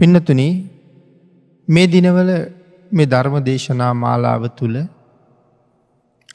පින්නතුන 0.00 0.40
මේ 1.68 1.86
දිනවල 1.86 2.30
මේ 2.92 3.06
ධර්ම 3.06 3.36
දේශනා 3.42 3.92
මාලාව 3.94 4.44
තුළ 4.56 4.76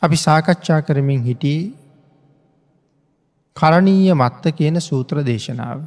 අපි 0.01 0.17
සාකච්ඡා 0.17 0.81
කරමින් 0.81 1.21
හිටියේ 1.23 1.71
කරණීය 3.57 4.13
මත්ත 4.13 4.43
කියන 4.51 4.81
සූත්‍ර 4.81 5.23
දේශනාව. 5.23 5.79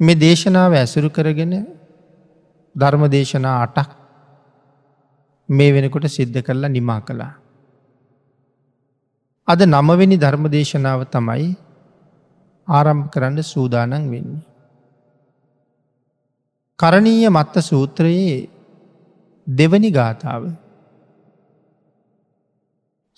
මේ 0.00 0.14
දේශනාව 0.16 0.72
ඇසුරු 0.74 1.10
කරගෙන 1.10 1.54
ධර්ම 2.74 3.04
දේශනා 3.08 3.56
අටක් 3.62 3.90
මේ 5.48 5.72
වෙනකොට 5.72 6.06
සිද්ධ 6.08 6.40
කරලා 6.42 6.68
නිමා 6.68 7.00
කළා. 7.00 7.34
අද 9.48 9.60
නමවෙනි 9.64 10.16
ධර්ම 10.16 10.44
දේශනාව 10.48 11.00
තමයි 11.10 11.52
ආරම්භ 12.68 13.08
කරන්න 13.10 13.42
සූදානන් 13.44 14.10
වෙන්නේ. 14.10 14.53
කරණීය 16.78 17.28
මත්ත 17.28 17.54
සූත්‍රයේ 17.60 18.38
දෙවනි 19.46 19.90
ගාථාව. 19.90 20.42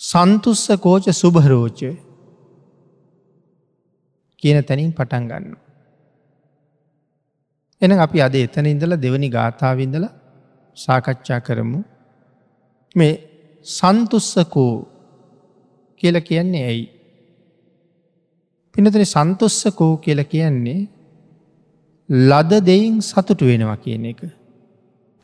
සන්තුස්ස 0.01 0.65
කෝච 0.77 1.07
සුභරෝච 1.13 1.81
කියන 4.43 4.59
තැනින් 4.65 4.93
පටන් 4.93 5.29
ගන්න. 5.29 5.55
එන 7.83 7.93
අපි 7.99 8.19
අද 8.21 8.35
එතන 8.37 8.67
ඉඳල 8.67 8.97
දෙවනි 8.97 9.29
ගාථාවිඳල 9.29 10.05
සාකච්ඡා 10.77 11.41
කරමු 11.41 11.81
මේ 12.95 13.15
සන්තුස්සකෝ 13.67 14.75
කියල 16.01 16.17
කියන්නේ 16.21 16.65
ඇයි. 16.65 16.85
පිනතන 18.75 19.05
සන්තුස්සකෝ 19.07 19.93
කියල 19.97 20.21
කියන්නේ 20.25 20.81
ලද 22.09 22.53
දෙයින් 22.61 23.01
සතුටු 23.01 23.45
වෙනවා 23.47 23.77
කියන 23.77 24.05
එක. 24.07 24.21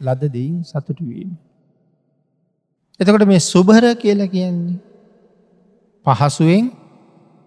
ලද 0.00 0.22
දෙයින් 0.28 0.64
සතුටුවීම. 0.64 1.30
එතකොට 3.00 3.26
මේ 3.26 3.40
සුභර 3.40 3.84
කියලා 3.94 4.26
කියන්නේ 4.26 4.80
පහසුවෙන් 6.06 6.64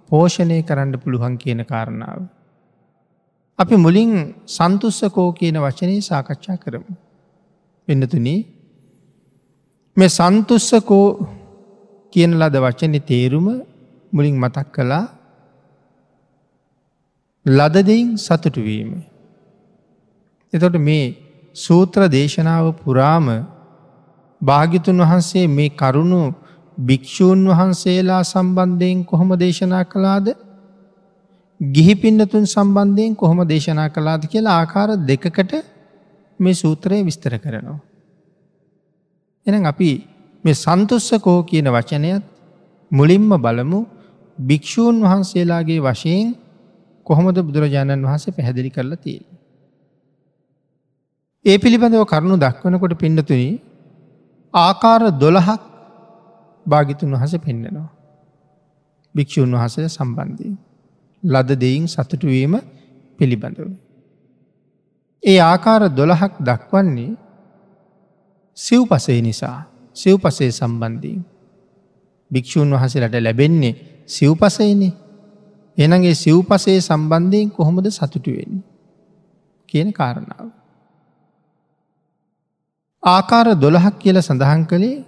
පෝෂණය 0.09 0.63
කරන්න 0.63 0.99
පුළුවන් 0.99 1.37
කියන 1.37 1.61
කාරණාව. 1.63 2.21
අපි 3.59 3.75
මුලින් 3.75 4.11
සන්තුස්සකෝ 4.47 5.29
කියන 5.31 5.57
වචනය 5.57 5.95
සාකච්ඡා 6.01 6.57
කරමු. 6.57 6.91
වෙන්නතුනී 7.87 8.39
මේ 9.97 10.09
සන්තුස්සකෝ 10.09 11.07
කියන 12.13 12.31
ලද 12.39 12.55
වචන 12.57 12.95
තේරුම 13.01 13.47
මුලින් 14.13 14.35
මතක් 14.39 14.67
කළා 14.71 15.05
ලදදයින් 17.45 18.17
සතුටුවීම. 18.17 19.14
එතොට 20.55 20.77
මේ 20.79 21.05
සූත්‍ර 21.55 22.01
දේශනාව 22.09 22.65
පුරාම 22.75 23.27
භාගිතුන් 24.41 24.99
වහන්සේ 25.01 25.45
මේ 25.49 25.69
කරුණු 25.71 26.21
භික්‍ෂූන් 26.77 27.41
වහන්සේලා 27.49 28.23
සම්බන්ධයෙන් 28.23 29.05
කොහොම 29.05 29.29
දේශනා 29.35 29.83
කළාද 29.85 30.27
ගිහි 31.59 31.95
පින්නතුන් 31.95 32.45
සම්බන්ධයෙන් 32.45 33.15
කොහොම 33.15 33.39
දේශනා 33.45 33.89
කළාද 33.89 34.23
කියලා 34.25 34.55
ආකාර 34.55 34.89
දෙකකට 35.01 35.51
මේ 36.39 36.53
සූත්‍රය 36.53 37.03
විස්තර 37.03 37.33
කරනවා. 37.37 37.79
එන 39.45 39.65
අපි 39.65 39.91
මේ 40.43 40.55
සන්තුස්සකෝ 40.55 41.39
කියන 41.43 41.67
වචනයත් 41.67 42.23
මුලින්ම 42.91 43.29
බලමු 43.37 43.79
භික්‍ෂූන් 44.37 44.97
වහන්සේලාගේ 45.01 45.79
වශයෙන් 45.79 46.27
කොහොමද 47.07 47.37
බුදුරජාණන් 47.39 48.05
වහන්සේ 48.05 48.35
පැහැදිලි 48.37 48.69
කරලා 48.69 48.97
තිය. 48.97 49.19
ඒ 51.45 51.57
පිළිබඳව 51.57 52.03
කරුණු 52.03 52.35
දක්වනකොට 52.37 52.93
පිඩතුනි 52.97 53.49
ආකාර 54.53 55.01
දොළහක් 55.13 55.61
භාගිතුන් 56.65 57.11
වහස 57.13 57.33
පෙන්න්නනවා. 57.37 57.89
භික්‍ෂූන් 59.15 59.51
වහසය 59.53 59.85
සම්බන්ධී. 59.87 60.55
ලද 61.23 61.49
දෙයින් 61.55 61.85
සතුටුවීම 61.85 62.55
පිළිබඳව. 63.19 63.69
ඒ 65.23 65.39
ආකාර 65.43 65.83
දොළහක් 65.89 66.33
දක්වන්නේ 66.39 67.13
සිව් 68.57 68.81
පසේ 68.89 69.21
නිසා 69.21 69.59
සිව් 69.95 70.17
පසේ 70.17 70.51
සම්බන්ධී. 70.51 71.17
භික්‍ෂූන් 72.31 72.69
වහසලට 72.73 73.15
ලැබෙන්නේ 73.19 73.73
සිව් 74.07 74.31
පසේනේ 74.33 74.93
එනගේ 75.77 76.15
සිව් 76.15 76.37
පසේ 76.41 76.79
සම්බන්ධයෙන් 76.81 77.49
කොහොමද 77.51 77.87
සතුටුවෙන් 77.91 78.53
කියන 79.69 79.89
කාරණාව. 79.93 80.64
ආකාර 83.05 83.47
දොළහක් 83.55 83.95
කියල 84.01 84.17
සඳහන් 84.19 84.61
කළේ 84.69 85.03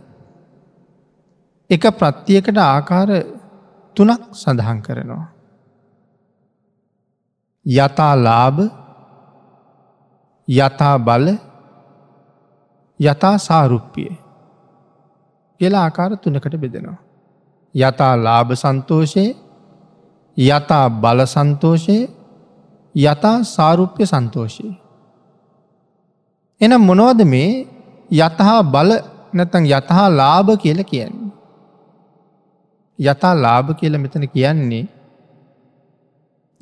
එක 1.70 1.84
ප්‍රත්තියකට 2.00 2.58
ආකාර 2.66 3.10
තුනක් 3.98 4.22
සඳහන් 4.34 4.80
කරනවා. 4.86 5.26
යතා 7.66 8.14
ලාභ 8.18 8.60
යතා 10.48 10.96
බල 11.00 11.28
යතා 13.00 13.36
සාරුප්පිය 13.38 14.12
කියලා 15.60 15.84
ආකාර 15.86 16.12
තුනකට 16.18 16.56
බෙදෙනවා. 16.56 17.00
යතා 17.76 18.14
ලාභ 18.18 18.52
සන්තෝෂය 18.56 19.26
යතා 20.38 20.86
බල 21.04 21.20
සන්තෝෂය 21.26 21.98
යතා 22.96 23.38
සාරුප්‍ය 23.46 24.04
සන්තෝෂය. 24.06 24.68
එනම් 26.62 26.82
මොනවද 26.82 27.22
මේ 27.26 27.77
යතහා 28.10 28.62
බල 28.66 28.92
නැතන් 29.34 29.64
යතහා 29.68 30.08
ලාභ 30.12 30.50
කියල 30.58 30.84
කියන්නේ. 30.84 31.32
යතා 33.00 33.34
ලාභ 33.36 33.70
කියල 33.74 33.98
මෙතන 33.98 34.26
කියන්නේ 34.28 34.88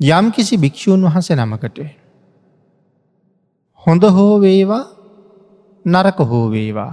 යම් 0.00 0.26
කිසි 0.30 0.56
භික්‍ෂූන් 0.56 1.04
වහස 1.04 1.30
නමකට 1.32 1.78
හොඳ 3.86 4.02
හෝ 4.02 4.40
වේවා 4.40 4.84
නරක 5.84 6.18
හෝ 6.22 6.50
වේවා 6.50 6.92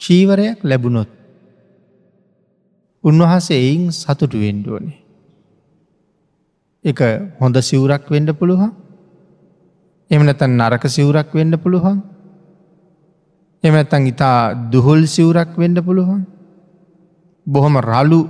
චීවරයක් 0.00 0.64
ලැබුණොත් 0.64 1.10
උන්වහසේ 3.04 3.58
එයින් 3.58 3.92
සතුටු 3.92 4.38
වෙන්ඩුවනේ. 4.40 4.96
එක 6.84 7.00
හොඳ 7.40 7.56
සිවුරක් 7.60 8.04
වෙන්ඩ 8.10 8.30
පුළුවන් 8.32 8.72
එමනතන් 10.10 10.52
නරක 10.56 10.84
සිවුරක් 10.88 11.30
වෙන්ඩ 11.34 11.54
පුළුවන් 11.56 12.15
එමනැත්තන් 13.66 14.08
ඉතා 14.12 14.38
දුහොල් 14.72 15.02
සිවුරක් 15.06 15.52
වෙන්ඩ 15.56 15.78
පුළුවන් 15.80 16.22
බොහොම 17.46 17.76
රලු 17.82 18.20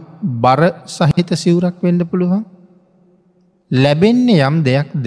බර 0.42 0.60
සහිත 0.88 1.30
සිවුරක් 1.36 1.76
වෙන්ඩ 1.82 2.02
පුළුවන් 2.04 2.44
ලැබෙන්නේ 3.70 4.42
යම් 4.42 4.56
දෙයක්ද 4.62 5.06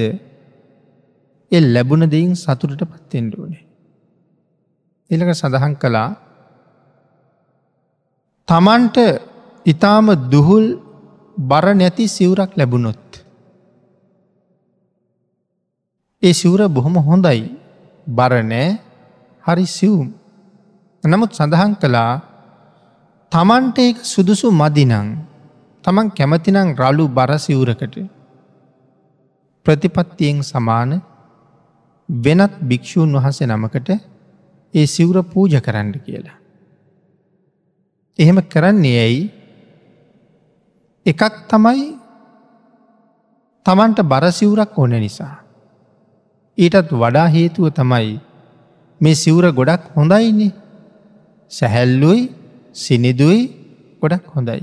එ 1.51 1.57
ලැබුණ 1.66 2.06
දෙයින් 2.06 2.34
සතුරට 2.35 2.81
පත්තෙන්ඩුවනේ. 2.84 3.66
එළක 5.09 5.31
සඳහන් 5.34 5.73
කළා 5.75 6.09
තමන්ට 8.47 8.97
ඉතාම 9.66 10.07
දුහුල් 10.29 10.66
බර 11.38 11.66
නැති 11.73 12.06
සිවුරක් 12.07 12.51
ලැබුණොත්. 12.56 13.06
ඒ 16.23 16.34
සිවුර 16.34 16.61
බොහොම 16.67 16.96
හොඳයි 17.00 17.41
බරනෑ 18.07 18.69
හරි 19.44 19.66
සිවුම්. 19.67 20.09
නමුත් 21.03 21.31
සඳහන් 21.31 21.73
කළා 21.79 22.13
තමන්ට 23.31 23.77
ඒක 23.79 23.97
සුදුසු 24.03 24.51
මදිනං 24.51 25.09
තමන් 25.83 26.07
කැමතිනං 26.11 26.75
රලු 26.75 27.05
බර 27.09 27.31
සිවුරකට 27.37 27.95
ප්‍රතිපත්තියෙන් 29.65 30.43
සමාන 30.43 30.91
වෙනත් 32.09 32.53
භික්‍ෂූන් 32.61 33.16
වහස 33.16 33.40
නමකට 33.41 33.90
ඒ 34.73 34.85
සිවුර 34.85 35.23
පූජ 35.23 35.55
කරන්න 35.57 35.93
කියලා. 35.97 36.37
එහෙම 38.19 38.40
කරන්නේ 38.43 38.99
ඇයි 38.99 39.23
එකක් 41.05 41.35
තමයි 41.47 41.85
තමන්ට 43.66 43.99
බරසිවුරක් 44.03 44.78
ඕන 44.78 44.99
නිසා. 44.99 45.35
ඊටත් 46.57 46.91
වඩා 46.93 47.28
හේතුව 47.28 47.72
තමයි 47.72 48.19
මේ 49.02 49.16
සිවුර 49.16 49.45
ගොඩක් 49.52 49.84
හොඳයින්නේ 49.95 50.59
සැහැල්ලුයි 51.51 52.22
සිනිදුයි 52.73 53.41
ගොඩක් 54.01 54.25
හොඳයි. 54.35 54.61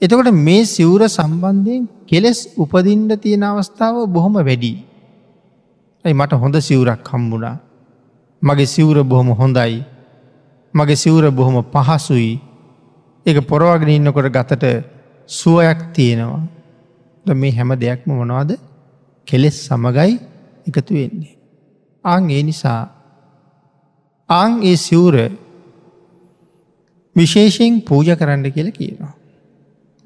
එතකොට 0.00 0.30
මේ 0.38 0.64
සිවුර 0.66 1.02
සම්බන්ධයෙන් 1.08 1.82
කෙලෙස් 2.06 2.38
උපදින්ට 2.56 3.12
තියෙන 3.22 3.44
අවස්ථාව 3.44 3.96
බොහොම 4.08 4.34
වැඩි. 4.40 4.72
ඇයි 6.04 6.14
මට 6.14 6.32
හොඳ 6.34 6.56
සිවුරක් 6.60 7.08
හම්බුණා. 7.08 7.56
මගේ 8.42 8.66
සිවුර 8.66 8.98
බොහොම 9.04 9.30
හොඳයි. 9.32 9.84
මගේ 10.74 10.96
සිවුර 10.96 11.24
බොහොම 11.30 11.56
පහසුයි. 11.64 12.32
එක 13.26 13.36
පොරවාගෙන 13.48 13.88
ඉන්නකොට 13.90 14.28
ගතට 14.28 14.64
සුවයක් 15.28 15.80
තියෙනවා. 15.92 16.42
මේ 17.26 17.52
හැම 17.52 17.70
දෙයක්ම 17.74 18.08
මොනවාද 18.12 18.50
කෙලෙස් 19.28 19.56
සමගයි 19.66 20.12
එකතු 20.66 20.92
වෙන්නේ. 20.94 21.36
ආං 22.04 22.30
ඒ 22.30 22.42
නිසා 22.42 22.80
ආං 24.28 24.62
ඒ 24.62 24.76
සිවුර 24.76 25.16
විශේෂයෙන් 27.16 27.82
පූජ 27.82 28.08
කරන්න 28.12 28.46
කියල 28.50 28.70
කියනවා. 28.70 29.12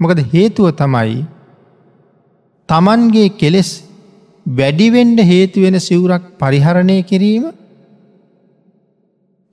මොකද 0.00 0.18
හේතුව 0.32 0.70
තමයි 0.72 1.24
තමන්ගේ 2.68 3.28
කෙලෙස් 3.32 3.70
වැඩිවෙන්ඩ 4.46 5.20
හේතුවෙන 5.22 5.78
සිවුරක් 5.80 6.24
පරිහරණය 6.38 6.98
කිරීම 7.02 7.44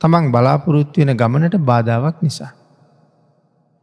තමන් 0.01 0.31
බලාපොරොත්තු 0.31 1.01
වෙන 1.01 1.17
ගමනට 1.17 1.57
බාධාවක් 1.61 2.17
නිසා. 2.21 2.51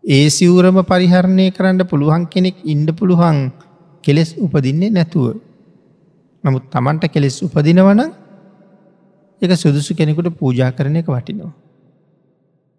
ඒ 0.04 0.26
සිවුරම 0.28 0.78
පරිහරණය 0.84 1.46
කරන්න 1.50 1.82
පුළුවන් 1.84 2.24
කෙනෙක් 2.26 2.56
ඉන්ඩ 2.64 2.90
පුළුවන් 2.92 3.38
කෙලෙස් 4.04 4.30
උපදින්නේ 4.36 4.90
නැතුව. 4.90 5.38
නමුත් 6.44 6.64
තමන්ට 6.70 7.06
කෙලෙස් 7.06 7.36
උපදිනවන 7.42 8.02
එක 9.42 9.52
සුදුසු 9.54 9.94
කෙනෙකුට 9.94 10.30
පූජා 10.38 10.70
කරන 10.70 10.96
එක 10.96 11.08
වටිනවා. 11.08 11.52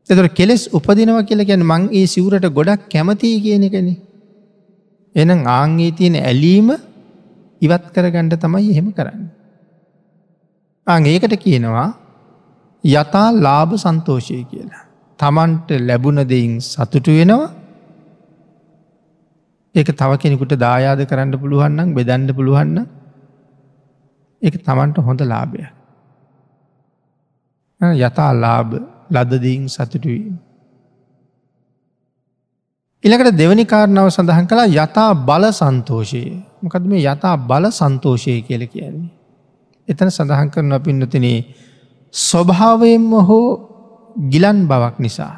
එතර 0.10 0.28
කෙලෙස් 0.30 0.64
උපදිනවා 0.70 1.24
කියල 1.24 1.42
ගැන 1.44 1.64
මං 1.64 1.84
ඒ 1.92 2.06
සිවුරට 2.06 2.48
ගොඩක් 2.50 2.90
කැමතියි 2.90 3.44
කියන 3.46 3.64
එකන. 3.64 3.90
එනම් 5.16 5.42
ආංගේ 5.50 5.92
තියෙන 5.92 6.16
ඇලීම 6.22 6.70
ඉවත් 7.62 7.86
කරගණ්ඩ 7.96 8.36
තමයි 8.38 8.72
එහෙම 8.72 8.88
කරන්න. 8.92 9.26
අං 10.88 11.06
ඒකට 11.06 11.36
කියනවා 11.38 11.90
යතා 12.84 13.28
ලාභ 13.38 13.76
සන්තෝෂය 13.78 14.40
කියලා. 14.46 14.84
තමන්ට 15.20 15.70
ලැබුණ 15.82 16.20
දෙයින් 16.26 16.56
සතුටු 16.62 17.12
වෙනවා 17.12 17.52
ඒක 19.76 19.90
තව 19.92 20.12
කෙනෙකුට 20.18 20.54
දායාද 20.58 21.02
කරන්න 21.06 21.32
පුළුවන්නම් 21.36 21.96
බෙදන්ඩ 21.98 22.36
පුළුවන්න 22.38 22.84
එක 24.42 24.56
තමන්ට 24.60 24.98
හොඳ 25.00 25.22
ලාභය. 25.26 25.64
යතා 27.98 28.32
ලාභ 28.34 28.72
ලදදීන් 29.10 29.68
සතුටුවීම. 29.68 30.36
ඉළකට 33.04 33.36
දෙවනි 33.36 33.66
කාරණාව 33.66 34.08
සඳහන් 34.10 34.48
කලා 34.48 34.68
යතා 34.76 35.12
බල 35.22 35.46
සන්තෝෂයේ 35.52 36.32
මොකද 36.62 36.84
මේ 36.86 37.04
යතා 37.04 37.36
බල 37.40 37.66
සන්තෝෂය 37.72 38.42
කියල 38.42 38.64
කියන්නේ. 38.68 39.12
එතන 39.88 40.10
සඳහන් 40.10 40.50
කරන 40.50 40.74
පින්නතිනේ 40.80 41.40
ස්වභාවයෙන්ම 42.14 43.12
හෝ 43.22 43.48
ගිලන් 44.30 44.60
බවක් 44.68 44.96
නිසා. 45.00 45.36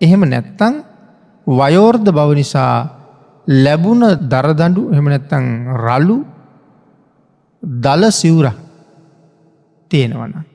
එහෙම 0.00 0.22
නැත්තං 0.24 0.74
වයෝර්ධ 1.46 2.10
බව 2.10 2.28
නිසා 2.34 2.74
ලැබුණ 3.46 4.04
දරදඩු 4.22 4.82
එම 4.90 5.06
නැත්තං 5.06 5.44
රලු 5.78 6.18
දල 7.62 8.02
සිවුර 8.10 8.46
තියෙනවන. 9.90 10.51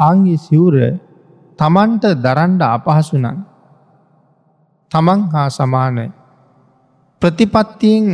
ආංගේ 0.00 0.38
සිවුර 0.38 0.76
තමන්ට 1.58 2.04
දරන්ඩ 2.18 2.62
අපහසුනං 2.66 3.26
තමන් 4.92 5.20
හා 5.32 5.48
සමාන 5.50 5.98
ප්‍රතිපත්තියෙන් 7.22 8.06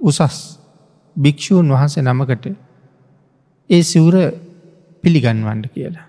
උසස් 0.00 0.38
භික්‍ෂූන් 1.16 1.68
වහන්සේ 1.68 2.02
නමකට 2.02 2.46
ඒ 3.70 3.82
සිවුර 3.82 4.16
පිළිගන්වන්ඩ 5.04 5.66
කියලා. 5.68 6.06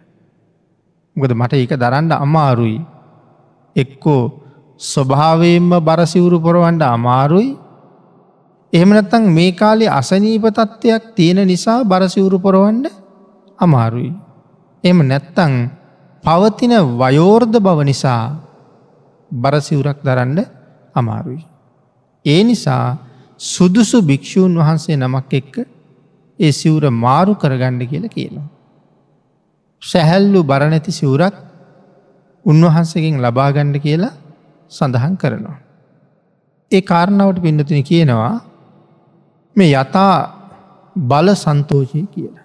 ගොද 1.16 1.32
මට 1.32 1.54
ඒක 1.54 1.74
දරන්ඩ 1.76 2.14
අමාරුයි 2.16 2.80
එක්කෝ 3.76 4.24
ස්වභාවයෙන්ම 4.82 5.72
බරසිවුරු 5.80 6.38
පොරවන්ඩ 6.40 6.84
අමාරුයි 6.88 7.50
එහෙමනත්තං 8.74 9.26
මේ 9.30 9.52
කාලේ 9.54 9.90
අසනීප 9.92 10.46
තත්ත්වයක් 10.50 11.04
තියෙන 11.16 11.46
නිසා 11.46 11.80
බරසිවුරු 11.86 12.38
පොරවන්ඩ 12.40 12.86
අමාරුයි. 13.60 14.12
එම 14.84 14.98
නැත්තං 15.04 15.54
පවතින 16.24 16.74
වයෝර්ධ 16.96 17.58
බව 17.60 17.80
නිසා 17.84 18.24
බරසිවුරක් 19.32 20.00
දරන්න 20.04 20.40
අමාරුයි. 20.96 21.44
ඒ 22.26 22.42
නිසා 22.44 22.98
සුදුසු 23.46 23.98
භික්‍ෂූන් 24.02 24.54
වහන්සේ 24.56 24.96
නමක් 24.96 25.32
එක්ක 25.34 25.56
ඒ 26.40 26.52
සිවුර 26.52 26.84
මාරු 26.96 27.34
කරගණ්ඩ 27.36 27.90
කියල 27.90 28.06
කියනවා. 28.08 28.48
සැහැල්ලු 29.82 30.40
බරණැති 30.44 30.92
සිවුරක් 30.92 31.36
උන්වහන්සකින් 32.46 33.16
ලබාගණ්ඩ 33.20 33.78
කියලා 33.80 34.14
සඳහන් 34.72 35.16
කරනවා. 35.18 35.58
ඒ 36.72 36.82
කාරණාවට 36.84 37.42
පින්නතින 37.42 37.84
කියනවා 37.84 38.34
මේ 39.56 39.72
යතා 39.74 40.16
බල 40.96 41.28
සන්තෝෂය 41.36 42.02
කියලා. 42.06 42.43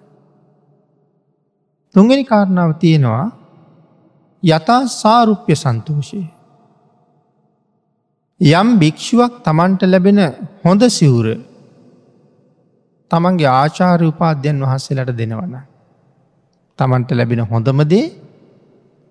තුන්ගනි 1.95 2.23
කාරණාව 2.23 2.71
තියෙනවා 2.77 3.25
යතා 4.43 4.81
සාරුප්‍ය 4.93 5.53
සන්තෝෂය. 5.53 6.21
යම් 8.41 8.67
භික්‍ෂුවක් 8.79 9.33
තමන්ට 9.43 9.81
ලැබෙන 9.83 10.19
හොඳ 10.63 10.81
සිවුර 10.89 11.27
තමන්ගේ 13.11 13.49
ආචාර 13.53 14.01
උපාධ්‍යයන් 14.03 14.61
වහන්සේලට 14.61 15.11
දෙනවන. 15.13 15.55
තමන්ට 16.79 17.09
ලැබෙන 17.11 17.41
හොඳමදේ 17.43 18.05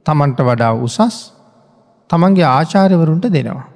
තමන්ට 0.06 0.38
වඩා 0.40 0.72
උසස් 0.78 1.16
තමන්ගේ 2.10 2.48
ආචාරවරුන්ට 2.48 3.26
දෙනවා. 3.28 3.66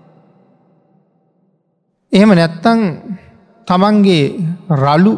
එහෙම 2.12 2.30
නැත්තං 2.30 2.80
තමන්ගේ 3.68 4.24
රලු 4.74 5.14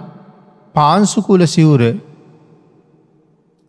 පාන්සුකුල 0.74 1.42
සිවුර 1.46 1.82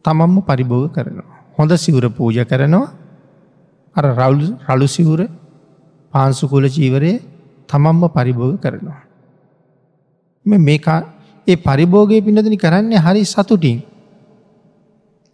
තමම්ම 0.05 0.37
පරිභෝග 0.41 0.91
කරනවා. 0.91 1.39
හොඳ 1.57 1.71
සිවුර 1.75 2.05
පූජ 2.09 2.37
කරනවා 2.43 2.93
අර 3.95 4.05
රලු 4.69 4.87
සිවුර 4.87 5.19
පාන්සුකුල 6.13 6.67
චීවරය 6.67 7.11
තමම්ම 7.69 8.03
පරිභෝග 8.09 8.55
කරනවා. 8.61 9.01
මේකා 10.45 10.99
ඒ 11.47 11.57
පරිභෝගය 11.57 12.21
පිනදනි 12.21 12.57
කරන්නේ 12.57 12.99
හරි 12.99 13.23
සතුටින් 13.25 13.79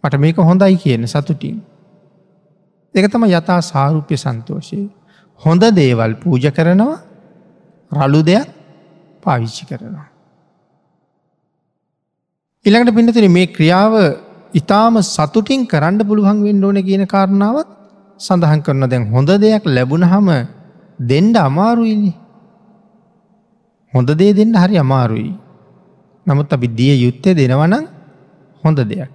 මට 0.04 0.14
මේක 0.18 0.36
හොඳයි 0.38 0.76
කියන 0.76 1.06
සතුටින්. 1.06 1.56
එක 2.94 3.06
තම 3.08 3.24
යතා 3.30 3.60
සාරුප්‍ය 3.62 4.16
සන්තෝෂය. 4.16 4.80
හොඳ 5.42 5.62
දේවල් 5.72 6.12
පූජ 6.16 6.44
කරනවා 6.50 6.96
රලු 7.92 8.20
දෙයක් 8.22 8.48
පාවිච්චි 9.22 9.64
කරනවා. 9.66 10.06
ඉළඟට 12.66 12.94
පිනතින 12.94 13.30
මේ 13.30 13.46
ක්‍රියාව 13.48 13.92
ඉතාම 14.54 14.96
සතුටින් 15.04 15.66
කරන්න 15.66 16.00
පුළුවන් 16.00 16.42
වෙන්න 16.42 16.64
ඕන 16.64 16.78
කියන 16.80 17.04
කාරණාවත් 17.06 17.68
සඳහන් 18.20 18.60
කරන 18.60 18.84
දැන් 18.84 19.04
හොඳ 19.08 19.30
දෙයක් 19.36 19.64
ලැබුණ 19.66 20.04
හම 20.04 20.28
දෙන්ඩ 21.00 21.36
අමාරුයිනි. 21.38 22.12
හොඳ 23.92 24.10
දේ 24.12 24.32
දෙන්න 24.32 24.54
හරි 24.54 24.76
අමාරුයි. 24.76 25.32
නමුත් 26.26 26.48
අපි 26.48 26.68
දිය 26.70 26.94
යුත්තේ 27.04 27.34
දෙනවනම් 27.34 27.84
හොඳ 28.62 28.78
දෙයක්. 28.82 29.10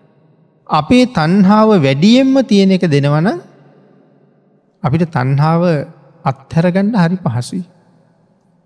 අපේ 0.70 1.06
තන්හාාව 1.08 1.70
වැඩියෙන්ම 1.78 2.36
තියෙන 2.44 2.72
එක 2.72 2.84
දෙනවන 2.88 3.28
අපිට 4.84 5.08
තන්හාාව 5.10 5.64
අත්හැරගන්න 6.26 6.94
හරි 6.96 7.18
පහසුයි. 7.18 7.64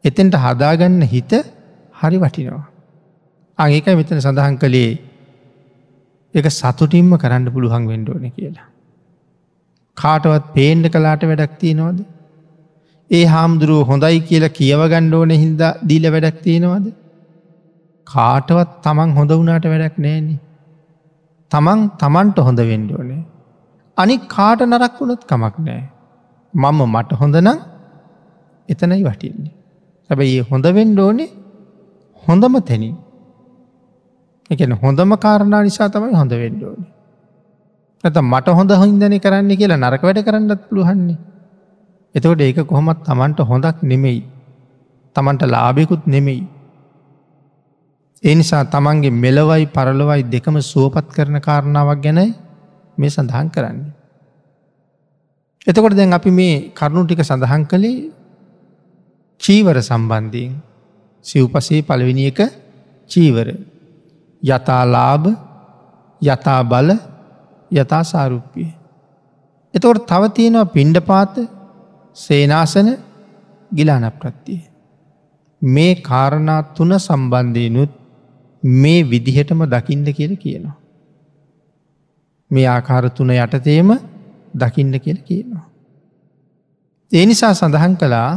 එතෙන්ට 0.04 0.36
හදාගන්න 0.36 1.01
හිත 1.04 1.32
හරි 1.96 2.18
වටිනවා. 2.18 2.66
අඒක 3.58 3.86
මෙතන 3.92 4.20
සඳහන් 4.20 4.56
කළේ 4.58 5.11
එක 6.34 6.46
සතුටින්ම 6.52 7.12
කරන්න 7.18 7.46
පුළුවන් 7.54 7.86
වෙන්ඩෝන 7.88 8.26
කියලා. 8.30 8.68
කාටවත් 9.98 10.46
පේන්ඩ 10.54 10.86
කලාට 10.88 11.24
වැඩක් 11.24 11.54
තියෙනවද. 11.60 12.00
ඒ 13.12 13.26
හාමුදුරුව 13.26 13.82
හොඳයි 13.88 14.20
කියලා 14.22 14.56
කියව 14.60 14.82
ගණ්ඩෝන 14.94 15.34
හින්ද 15.34 15.62
දීල 15.90 16.06
වැඩක් 16.16 16.38
තියෙනවද. 16.44 16.86
කාටවත් 18.08 18.72
තමන් 18.84 19.12
හොඳ 19.18 19.32
වුණට 19.32 19.68
වැඩක් 19.74 19.98
නෑනේ. 19.98 20.40
තමන් 21.52 21.80
තමන්ට 22.02 22.38
හොඳ 22.48 22.62
වෙන්ඩෝනේ. 22.72 23.22
අනි 23.98 24.16
කාට 24.36 24.62
නරක් 24.62 24.96
වුණොත් 25.00 25.24
කමක් 25.26 25.56
නෑ. 25.60 25.84
මම 26.54 26.80
මට 26.88 27.20
හොඳනම් 27.22 27.60
එතනයි 28.70 29.04
වටින්නේ. 29.04 29.54
හැබැයි 30.10 30.40
ඒ 30.40 30.48
හොඳ 30.52 30.66
වෙන්ඩෝනේ 30.78 31.32
හොඳම 32.24 32.56
තැනින්. 32.62 32.96
එකන 34.51 34.74
හොඳම 34.75 35.12
කාරණා 35.17 35.62
නිසා 35.63 35.89
තමයි 35.89 36.13
හොඳ 36.13 36.34
වෙන්ඩෝනේ. 36.36 36.89
ඇත 38.03 38.17
මට 38.24 38.48
හොඳ 38.51 38.72
හොන්දන 38.74 39.15
කරන්න 39.20 39.51
කියලා 39.53 39.79
නරක 39.79 40.03
වැඩ 40.03 40.22
කරන්නත් 40.27 40.62
පුළුවන්නේ. 40.67 41.17
එතකොට 42.15 42.41
ඒක 42.41 42.60
කොහොමත් 42.65 43.03
තමන්ට 43.03 43.39
හොඳක් 43.41 43.77
නෙමෙයි. 43.84 44.22
තමන්ට 45.15 45.43
ලාභයකුත් 45.46 46.03
නෙමෙයි. 46.08 46.41
ඒ 48.24 48.36
නිසා 48.36 48.63
තමන්ගේ 48.65 49.13
මෙලවයි 49.13 49.65
පරලොවයි 49.67 50.24
දෙකම 50.25 50.58
සුවපත් 50.63 51.08
කරන 51.10 51.38
කාරණාවක් 51.39 52.01
ගැනයි 52.03 52.27
මේ 52.98 53.10
සඳහන් 53.10 53.48
කරන්නේ. 53.50 53.91
එතකොට 55.67 55.96
දැන් 55.96 56.13
අපි 56.13 56.31
මේ 56.31 56.55
කරුණු 56.72 57.05
ටික 57.05 57.24
සඳහන් 57.24 57.63
කළේ 57.65 58.10
චීවර 59.41 59.77
සම්බන්ධයෙන් 59.81 60.53
සිව්පසේ 61.25 61.81
පළවෙනි 61.81 62.25
එක 62.27 62.39
චීවර 63.12 63.48
යථලාභ 64.44 65.26
යථා 66.22 66.62
බල 66.64 66.90
යථා 67.72 68.04
සාරුප්පිය. 68.04 68.70
එතවට 69.74 70.06
තව 70.08 70.24
තියෙනවා 70.30 70.66
පිණ්ඩපාත 70.68 71.36
සේනාසන 72.18 72.90
ගිලාන 73.72 74.06
ප්‍රත්තිය. 74.12 74.62
මේ 75.62 75.96
කාරණා 76.02 76.62
තුන 76.76 76.92
සම්බන්ධයනුත් 77.00 77.92
මේ 78.64 79.02
විදිහටම 79.04 79.62
දකිින්ද 79.66 80.08
කියල 80.14 80.34
කියනවා. 80.36 80.78
මේ 82.52 82.68
ආකාර 82.68 83.10
තුන 83.10 83.30
යටතේම 83.32 83.90
දකින්න 84.54 84.94
කියල 85.00 85.20
කියනවා. 85.20 85.66
ඒ 87.12 87.26
නිසා 87.26 87.54
සඳහන් 87.54 87.96
කළා 87.96 88.32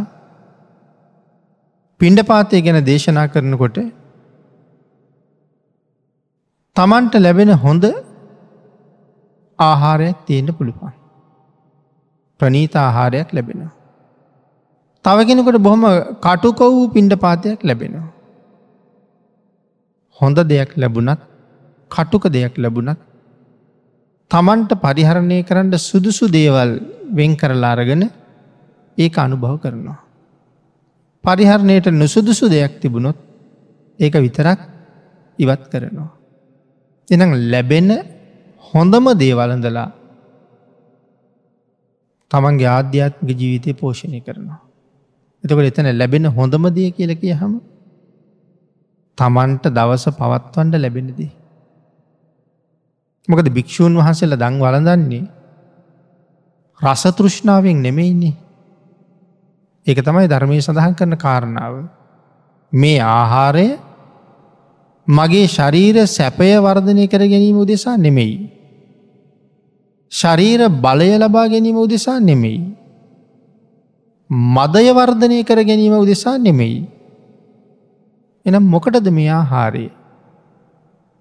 පිණ්ඩපාතය 2.01 2.63
ගැන 2.63 2.79
දේශනා 2.87 3.29
කරනකොට 3.29 3.77
තමන්ට 6.77 7.15
ලැබෙන 7.17 7.51
හොඳ 7.57 7.85
ආහාරයක් 9.59 10.19
තියෙන්ට 10.27 10.51
පුළුවන්. 10.51 10.93
ප්‍රනීත 12.41 12.75
ආහාරයක් 12.77 13.29
ලැබෙනවා. 13.33 13.73
තවගෙනකොට 15.05 15.59
බොහොම 15.59 15.85
කටුක 16.21 16.61
වූ 16.67 16.89
පිණ්ඩ 16.89 17.15
පාතයක් 17.17 17.61
ලැබෙනවා. 17.63 18.09
හොඳ 20.21 20.39
දෙයක් 20.45 20.71
ලැබුණත් 20.77 21.21
කටුක 21.91 22.25
දෙයක් 22.29 22.57
ලැබුණත් 22.57 22.99
තමන්ට 24.31 24.73
පරිහරණය 24.77 25.39
කරන්න 25.43 25.79
සුදුසු 25.81 26.27
දේවල් 26.29 26.71
වෙන් 27.13 27.37
කරලා 27.37 27.73
අරගෙන 27.73 28.03
ඒක 28.99 29.17
අනුභව 29.19 29.55
කරනවා. 29.61 29.99
පරිහරණයට 31.25 31.87
නුසුදුසු 31.93 32.49
දෙයක් 32.49 32.81
තිබුණොත් 32.81 33.17
ඒක 33.99 34.15
විතරක් 34.17 34.61
ඉවත් 35.39 35.63
කරනවා. 35.71 36.11
එනම් 37.09 37.31
ලැබෙන 37.47 37.91
හොඳම 38.65 39.07
දේවලඳලා 39.15 39.89
තමන්ගේ 42.31 42.69
ආධ්‍යාත්මික 42.69 43.39
ජීවිතය 43.39 43.71
පෝෂණය 43.75 44.21
කරනවා. 44.21 44.61
එතකට 45.45 45.71
එතන 45.71 45.89
ලැබෙන 45.93 46.27
හොඳම 46.29 46.65
දය 46.71 46.91
කියල 46.91 47.13
කිය 47.15 47.35
හම 47.35 47.55
තමන්ට 49.19 49.65
දවස 49.69 50.05
පවත්වන්ඩ 50.11 50.75
ලැබෙනදී. 50.77 51.31
මොකද 53.29 53.47
භික්‍ෂූන් 53.49 53.95
වහන්සේල 53.95 54.35
දං 54.35 54.57
වලදන්නේ 54.59 55.25
රසතෘෂ්ණාවෙන් 56.81 57.79
නෙමෙයින්නේ. 57.79 58.35
ඒක 59.87 59.99
තමයි 60.01 60.27
ධර්මය 60.27 60.59
සඳහන් 60.59 60.95
කරන 60.95 61.17
කාරණාව. 61.17 61.75
මේ 62.73 63.01
ආහාරය 63.01 63.69
මගේ 65.07 65.47
ශරීර 65.47 66.07
සැපය 66.09 66.51
වර්ධනය 66.59 67.07
කර 67.07 67.23
ගැනීම 67.25 67.57
උදෙසා 67.57 67.97
නෙමෙයි. 67.97 68.51
ශරීර 70.13 70.69
බලය 70.69 71.11
ලබා 71.19 71.49
ගැනීම 71.49 71.77
උදෙසා 71.77 72.19
නෙමෙයි. 72.21 72.61
මදය 74.31 74.87
වර්ධනය 74.91 75.45
කර 75.45 75.61
ගැනීම 75.63 75.93
උදෙසා 75.95 76.39
නෙමෙයි. 76.39 76.89
එනම් 78.47 78.65
මොකටද 78.65 79.09
මේ 79.11 79.29
ආහාරය 79.31 79.87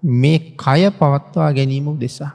මේ 0.02 0.38
කය 0.56 0.80
පවත්වා 0.90 1.52
ගැනීම 1.52 1.86
උදෙසා. 1.88 2.32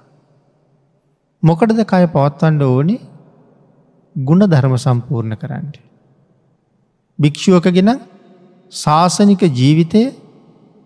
මොකටද 1.44 1.82
කය 1.84 2.06
පවත්වන්ඩ 2.08 2.62
ඕනේ 2.64 3.02
ගුණ 4.16 4.46
ධර්ම 4.46 4.76
සම්පූර්ණ 4.78 5.36
කරන්න. 5.36 5.68
භික්‍ෂුවකගෙන 7.20 7.92
ශාසනික 8.72 9.42
ජීවිතය 9.52 10.02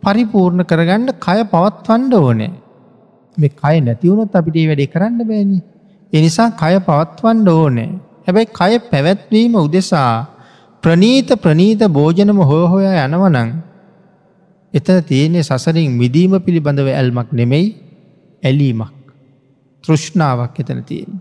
පරිපූර්ණ 0.03 0.63
කරගන්න 0.63 1.09
කය 1.17 1.39
පවත්වන්ඩ 1.45 2.13
ඕනේ 2.15 2.51
මේ 3.37 3.55
කය 3.55 3.75
නැතිවුණොත් 3.81 4.35
අපිට 4.35 4.57
වැඩි 4.61 4.87
කරන්න 4.87 5.21
බෑනි. 5.23 5.59
එනිසා 6.13 6.49
කය 6.53 6.73
පවත්වන්ඩ 6.81 7.49
ඕනේ 7.49 7.91
හැබැයි 8.25 8.51
කය 8.51 8.73
පැවැත්වීම 8.85 9.55
උදෙසා 9.57 10.11
ප්‍රනීත 10.83 11.29
ප්‍රනීත 11.37 11.81
භෝජනම 11.89 12.39
හෝ 12.43 12.65
හොයා 12.67 13.05
යනවනං 13.05 13.53
එතන 14.73 14.99
තියනේ 15.03 15.43
සසරින් 15.43 15.91
මිදීම 15.93 16.33
පිළිබඳව 16.41 16.89
ඇල්මක් 16.91 17.29
නෙමෙයි 17.31 17.67
ඇලීමක් 18.43 18.93
තෘෂ්ණාවක් 19.83 20.59
එතන 20.59 20.83
තියෙන. 20.83 21.11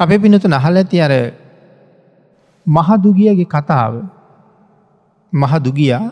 අපේ 0.00 0.18
පිනතු 0.18 0.48
නහල 0.48 0.76
ඇති 0.76 0.98
අර 1.00 1.12
මහදුගියගේ 2.66 3.46
කතාව 3.46 3.94
මහදුගියා 5.32 6.04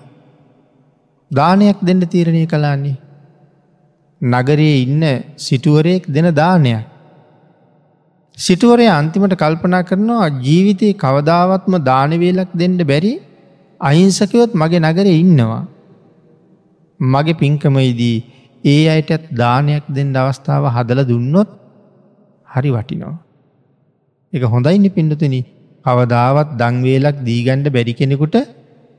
දානයක් 1.30 1.78
දෙන්න 1.80 2.02
තීරණය 2.06 2.44
කලාන්නේ 2.46 2.96
නගරයේ 4.20 4.78
ඉන්න 4.84 5.04
සිටුවරයෙක් 5.38 6.04
දෙන 6.08 6.28
දානයක් 6.34 6.86
සිටුවරය 8.38 8.86
අන්තිමට 8.90 9.34
කල්පනා 9.34 9.82
කරනවා 9.82 10.28
ජීවිතයේ 10.40 10.94
කවදාවත්ම 10.94 11.74
දානවේලක් 11.82 12.52
දෙන්න 12.54 12.76
බැරි 12.90 13.12
අහිංසකයොත් 13.80 14.52
මගේ 14.54 14.80
නගර 14.80 15.06
ඉන්නවා. 15.14 15.62
මගේ 17.00 17.38
පින්කමයිදී 17.40 18.18
ඒ 18.64 18.84
අයටත් 18.88 19.26
දානයක් 19.32 19.84
දෙන්න 19.88 20.14
අවස්ථාව 20.16 20.64
හදල 20.66 21.00
දුන්නොත් 21.10 21.50
හරි 22.48 22.70
වටිනවා. 22.70 23.16
එක 24.32 24.42
හොඳයින්න 24.44 24.86
පිඩතුන 24.96 25.36
කවදාවත් 25.84 26.48
දංවේලක් 26.60 27.16
දීගණ්ඩ 27.28 27.74
බැරි 27.76 27.92
කෙනෙකුට 27.92 28.36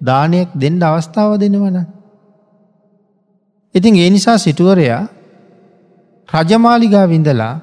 දානයක් 0.01 0.50
දෙන්න 0.55 0.79
අවස්ථාව 0.83 1.31
දෙනවන. 1.43 1.77
ඉතින් 3.75 3.95
ඒ 3.95 4.09
නිසා 4.09 4.37
සිටුවරයා 4.37 5.07
රජමාලිගා 6.29 7.05
විඳලා 7.07 7.55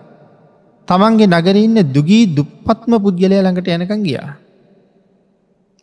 තමන්ගේ 0.89 1.29
නගරඉන්න 1.29 1.79
දුගී 1.93 2.25
දුප්පත්ම 2.33 2.93
පුද්ගලය 2.97 3.29
ළඟට 3.35 3.69
යනකං 3.69 4.03
ගියා. 4.03 4.31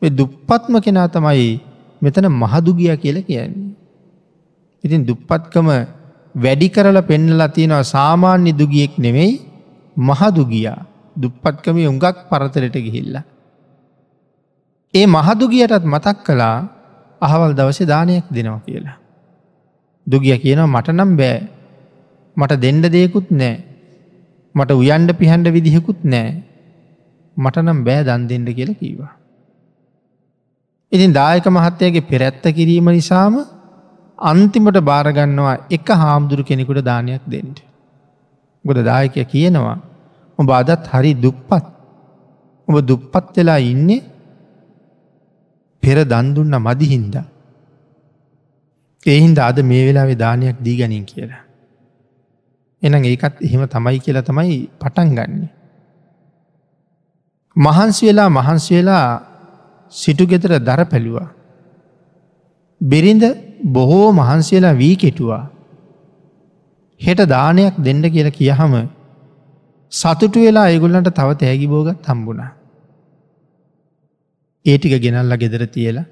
දුප්පත්ම 0.02 0.74
කෙනා 0.82 1.08
තමයි 1.08 1.62
මෙතන 2.02 2.28
මහදුගිය 2.32 2.94
කියල 2.98 3.22
කියන්නේ. 3.22 3.74
ඉතින් 4.84 5.06
දුප්පත්කම 5.06 5.68
වැඩි 6.36 6.68
කරල 6.70 6.98
පෙන්නලා 7.02 7.50
තියෙනවා 7.50 7.86
සාමාන්‍ය 7.86 8.52
දුගියෙක් 8.52 8.98
නෙමෙයි 8.98 9.42
මහදුගියා 9.98 10.86
දුප්පත්කම 11.16 11.78
උඟක් 11.86 12.18
පරතරට 12.30 12.76
ගිහිල්ල. 12.76 13.16
ඒ 14.94 15.06
මහදුගියටත් 15.08 15.86
මතක් 15.86 16.18
කලා 16.24 16.58
අහවල් 17.22 17.54
දවස 17.54 17.80
දානයක් 17.86 18.26
දෙනවා 18.30 18.62
කියලා. 18.66 19.05
දුගිය 20.08 20.38
කියනවා 20.38 20.68
මට 20.68 20.90
නම් 20.90 21.12
බෑ 21.18 21.38
මට 22.38 22.62
දෙන්ඩ 22.62 22.86
දෙයකුත් 22.88 23.30
නෑ 23.34 23.56
මට 24.56 24.72
උයන්ඩ 24.74 25.12
පිහන්ඩ 25.14 25.48
විදිහකුත් 25.50 26.02
නෑ 26.06 26.30
මට 27.38 27.64
නම් 27.64 27.80
බෑ 27.84 28.04
දන් 28.04 28.28
දෙෙන්ඩ 28.28 28.50
කියල 28.56 28.72
කීවා. 28.74 29.14
ඉතින් 30.92 31.14
දායක 31.14 31.48
මහත්තයගේ 31.48 32.08
පෙරැත්ත 32.12 32.46
කිරීම 32.58 32.88
නිසාම 32.90 33.36
අන්තිමට 34.20 34.80
භාරගන්නවා 34.82 35.56
එක 35.70 35.88
හාමුදුරු 35.94 36.44
කෙනෙකුට 36.44 36.82
දානයක් 36.82 37.24
දෙෙන්ට. 37.26 37.60
ගොද 38.66 38.80
දායකය 38.82 39.26
කියනවා 39.26 39.78
ඔබ 40.40 40.50
අදත් 40.52 40.88
හරි 40.88 41.12
දුප්පත් 41.16 41.66
ඔබ 42.68 42.76
දුප්පත් 42.82 43.36
වෙලා 43.38 43.62
ඉන්නේ 43.64 44.04
පෙර 45.84 45.98
දන්දුන්න 46.04 46.56
මදිහින්ද. 46.60 47.16
එහින්ද 49.06 49.40
අද 49.40 49.60
මේ 49.60 49.94
වෙලා 49.94 50.16
දානයක් 50.16 50.56
දී 50.62 50.78
ගනින් 50.78 51.06
කියලා. 51.06 51.44
එන 52.84 52.94
ඒකත් 52.94 53.42
එහෙම 53.42 53.68
තමයි 53.68 54.00
කියලා 54.00 54.22
තමයි 54.22 54.70
පටන් 54.80 55.10
ගන්නේ. 55.16 55.50
මහන්සි 57.56 58.08
වෙලා 58.08 58.30
මහන්සි 58.30 58.76
වෙලා 58.76 59.22
සිටු 59.90 60.26
ගෙතර 60.26 60.60
දර 60.60 60.86
පැළුවා. 60.86 61.30
බිරිඳ 62.82 63.24
බොහෝ 63.64 64.12
මහන්සියලා 64.12 64.74
වී 64.74 64.96
කෙටුවා. 64.96 65.50
හෙට 67.02 67.18
දානයක් 67.18 67.76
දෙන්න 67.78 68.02
කියලා 68.02 68.30
කියහම 68.30 68.90
සතුටු 69.92 70.40
වෙලා 70.40 70.68
ඒගුල්ලන්ට 70.70 71.10
තව 71.10 71.30
තෑගි 71.34 71.68
බෝගත් 71.68 72.02
තම්බුණා. 72.02 72.52
ඒටික 74.66 75.02
ගෙනල්ල 75.02 75.36
ගෙදර 75.36 75.66
තියලා 75.66 76.06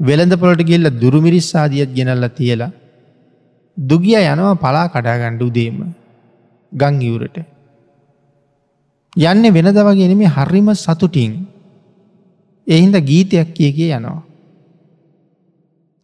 වෙළඳ 0.00 0.34
පොලට 0.36 0.62
ගෙල්ල 0.62 0.90
දුරුමිරිස්සාදියත් 1.00 1.90
ගෙනල්ල 1.94 2.28
තියලා 2.28 2.72
දුගිය 3.76 4.16
යනවා 4.24 4.54
පලා 4.56 4.86
කඩාගණ්ඩ 4.88 5.42
උදේම 5.42 5.78
ගං 6.72 7.02
ඉවරට. 7.02 7.36
යන්න 9.16 9.44
වෙනද 9.56 9.78
වගෙනම 9.78 10.22
හරිම 10.28 10.68
සතුටින් 10.74 11.32
එහින්ද 12.66 12.96
ගීතයක් 13.00 13.54
කිය 13.54 13.72
කිය 13.72 13.92
යනවා. 13.92 14.22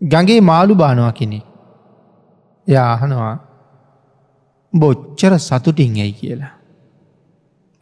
ගගේ 0.00 0.40
මාළු 0.40 0.74
බානවා 0.74 1.12
කෙනෙ. 1.12 1.40
එය 2.66 2.76
අහනවා 2.76 3.34
බොච්චර 4.72 5.38
සතුටින් 5.38 5.96
ඇයි 5.96 6.12
කියලා. 6.12 6.54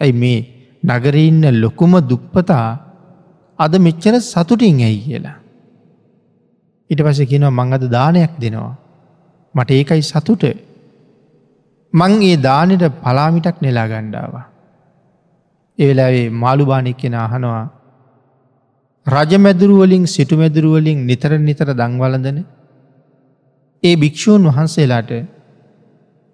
ඇයි 0.00 0.12
මේ 0.14 0.40
නගරඉන්න 0.82 1.60
ලොකුම 1.60 1.92
දුප්පතා 2.02 2.68
අද 3.58 3.72
මෙච්චර 3.78 4.14
සතුටින් 4.22 4.80
ඇයි 4.80 5.00
කියලා. 5.00 5.39
ඉට 6.90 7.00
පස 7.02 7.20
කියනවා 7.22 7.50
මං 7.50 7.72
අද 7.72 7.84
දානයක් 7.88 8.32
දෙනවා. 8.38 8.74
මට 9.54 9.70
ඒකයි 9.70 10.02
සතුට 10.02 10.44
මං 11.92 12.12
ඒ 12.22 12.36
දානට 12.38 12.84
පලාමිටක් 13.02 13.56
නෙලා 13.62 13.88
ගණ්ඩාව. 13.88 14.34
එවෙලාවේ 15.78 16.26
මාළුබානික් 16.34 16.96
කෙන 16.96 17.14
අහනවා 17.16 17.64
රජමැදුරුවලින් 19.06 20.04
සිටුමැදුරුවලින් 20.06 21.06
නිතර 21.06 21.32
නිතර 21.38 21.68
දංවලඳන 21.72 22.38
ඒ 23.82 23.94
භික්‍ෂූන් 23.96 24.44
වහන්සේලාට 24.44 25.10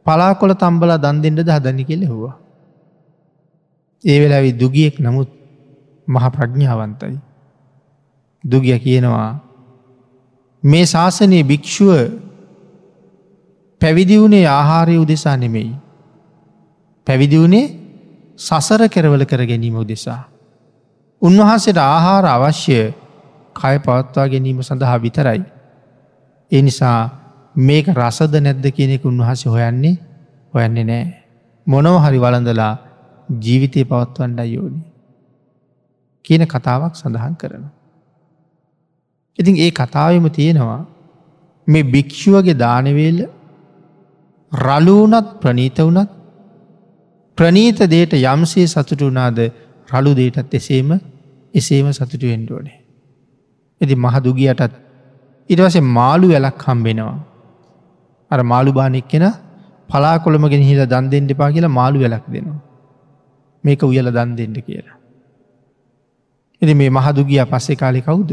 පලාකොල 0.07 0.53
තම්බල 0.55 0.93
දන් 0.97 1.23
දෙෙන්ට 1.23 1.41
හදන්න 1.47 1.85
කෙ 1.85 1.97
හවා. 2.07 2.35
ඒ 4.05 4.19
වෙලාවි 4.21 4.51
දුගියෙක් 4.53 4.97
නමුත් 4.99 5.31
මහ 6.09 6.25
ප්‍රඥාවන්තයි. 6.31 7.19
දුගිය 8.45 8.79
කියනවා 8.79 9.46
මේ 10.67 10.85
ශාසනයේ 10.85 11.43
භික්‍ෂුව 11.43 11.99
පැවිදි 13.81 14.17
වුණේ 14.19 14.47
ආහාරය 14.49 14.97
උදෙසා 14.99 15.37
නෙමෙයි. 15.37 15.73
පැවිදි 17.07 17.37
වුණේ 17.39 17.67
සසර 18.39 18.89
කෙරවල 18.89 19.25
කර 19.25 19.43
ගැනීම 19.47 19.77
උදෙසා. 19.77 20.23
උන්වහන්සේට 21.23 21.79
ආහාර 21.81 22.25
අවශ්‍ය 22.27 22.81
කය 23.57 23.77
පවත්වා 23.81 24.27
ගැනීම 24.29 24.59
සඳහා 24.63 24.99
විතරයි. 24.99 25.43
ඒ 26.53 26.63
නිසා 26.63 26.99
මේක 27.61 27.87
රසද 27.91 28.35
නැද්ද 28.39 28.67
කියනෙක 28.71 29.05
උන්වහස 29.05 29.47
හොයන්නේ 29.47 29.97
හොයන්නේ 30.55 30.85
නෑ. 30.85 31.07
මොනව 31.67 31.97
හරි 32.05 32.19
වලඳලා 32.19 32.75
ජීවිතය 33.29 33.85
පවත්වන්ඩ 33.85 34.41
යෝනි. 34.49 34.83
කියන 36.25 36.43
කතාවක් 36.47 36.95
සඳහන් 36.95 37.35
කරනවා. 37.37 37.73
ඉතින් 39.39 39.57
ඒ 39.57 39.71
කතාවම 39.71 40.27
තියෙනවා 40.31 40.83
මේ 41.67 41.85
භික්‍ෂුවගේ 41.85 42.59
දානවේල්ල 42.59 43.21
රලූනත් 44.53 45.29
ප්‍රනීත 45.41 45.79
වනත් 45.79 46.11
ප්‍රනීත 47.39 47.79
දේට 47.91 48.13
යම්සේ 48.15 48.67
සතුට 48.67 49.03
වනාද 49.03 49.39
රළු 49.89 50.13
දේටත් 50.15 50.55
එසේම 50.55 50.91
එසේම 51.55 51.89
සතුටු 51.93 52.27
එන්ඩෝනේ. 52.27 52.79
ඇති 53.81 53.97
මහදුගියටත් 53.97 54.75
ඉටවසේ 55.51 55.89
මාළු 55.91 56.33
ඇලක් 56.33 56.63
හම්බෙනවා. 56.63 57.17
අර 58.31 58.41
මාළු 58.43 58.73
බානෙක් 58.73 59.09
කෙන 59.09 59.27
පලා 59.89 60.17
කොළමගෙන 60.19 60.63
හිල 60.63 60.81
දන් 60.87 61.11
දෙෙන්ට 61.11 61.33
පා 61.37 61.51
කියලා 61.53 61.69
මාළු 61.71 61.99
වැලක් 62.01 62.27
දෙනවා. 62.33 62.61
මේක 63.65 63.83
උයල 63.83 64.09
දන් 64.11 64.37
දෙෙන්ට 64.39 64.59
කියලා. 64.61 64.97
එති 66.63 66.75
මේ 66.75 66.91
මහදුගිය 66.91 67.45
පස්සෙ 67.45 67.75
කාලෙ 67.75 68.01
කවුද. 68.01 68.31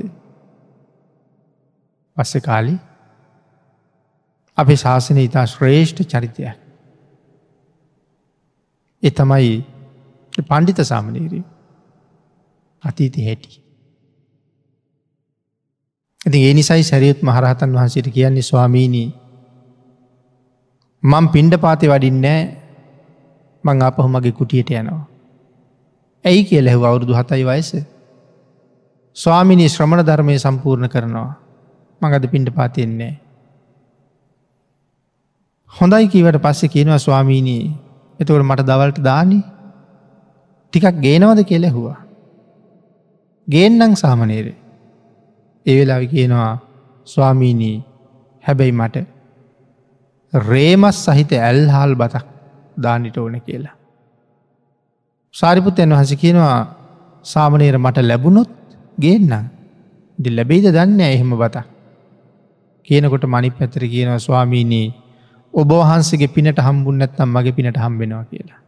පස්සෙ 2.18 2.40
කාලි 2.40 2.76
අපේ 4.58 4.76
ශාසනය 4.76 5.24
ඉතා 5.24 5.46
ශ්‍රේෂ්ඨ 5.46 6.04
චරිතයක්. 6.06 6.58
එතමයි 9.04 9.66
පණ්ඩිත 10.42 10.80
සාමනීරී 10.84 11.44
අතීති 12.84 13.26
හැටි. 13.26 13.52
ඇති 16.22 16.44
ඒ 16.46 16.54
නිසයි 16.54 16.84
සැරියුත් 16.84 17.22
මහරහතන් 17.22 17.76
වහන්සේට 17.76 18.10
කියන්නේ 18.10 18.42
ස්වාමීණී 18.42 19.10
මං 21.04 21.30
පින්ඩ 21.30 21.58
පාති 21.58 21.90
වඩින්නෑ 21.90 22.44
මං 23.64 23.82
අපහු 23.82 24.08
මගේ 24.08 24.32
කුටියට 24.32 24.70
යනවා. 24.72 25.06
ඇයි 26.26 26.44
කිය 26.44 26.62
ලැහව 26.62 26.84
අවුරුදු 26.84 27.14
හතයි 27.14 27.46
වයස. 27.46 27.72
ස්වාමිනී 29.18 29.70
ශ්‍රමණ 29.70 30.06
ධර්මය 30.06 30.40
සම්පූර්ණ 30.40 30.90
කරනවා 30.90 31.43
මඟද 32.04 32.26
පින්ඩ 32.34 32.50
පාතියෙන්නේ. 32.58 33.14
හොඳයි 35.74 36.08
කීවට 36.08 36.40
පස්සෙ 36.46 36.68
කියනවා 36.68 37.00
ස්වාමීණී 37.00 37.64
එතවට 38.20 38.44
මට 38.44 38.68
දවල්ට 38.70 39.00
දානි 39.04 39.40
ටිකක් 40.74 41.00
ගේනවද 41.06 41.40
කෙලෙහුවා. 41.52 42.00
ගේන්නං 43.48 43.96
සාමනේරේ. 43.96 44.58
එවෙලාවි 45.66 46.08
කියනවා 46.08 46.52
ස්වාමීණී 47.08 47.78
හැබැයි 48.44 48.78
මට 48.80 48.96
රේමස් 50.34 51.00
සහිත 51.08 51.32
ඇල්හාල් 51.40 51.96
බතක් 51.96 52.26
දානිට 52.78 53.18
ඕන 53.18 53.42
කියලා. 53.42 53.76
සාරිපුත්තයන් 55.36 55.94
වහස 55.94 56.16
කියනවා 56.16 56.58
සාමනේර 57.26 57.78
මට 57.78 57.98
ලැබුණොත් 58.04 58.52
ගේන්නම් 59.00 59.46
ඩි 60.20 60.30
ලැබෙයිද 60.30 60.68
දන්න 60.70 61.00
එහෙම 61.02 61.32
බතක්. 61.36 61.73
කියනකොට 62.88 63.26
මනි 63.26 63.50
පැතර 63.52 63.84
කියනවා 63.86 64.20
ස්වාමීණී 64.20 64.88
ඔබවහන්සගේ 65.54 66.28
පිනට 66.28 66.60
හම්බුන් 66.60 66.98
නැත්තම් 66.98 67.30
මගේ 67.30 67.52
පිනට 67.52 67.78
හම්බෙනවා 67.78 68.24
කියලා. 68.24 68.62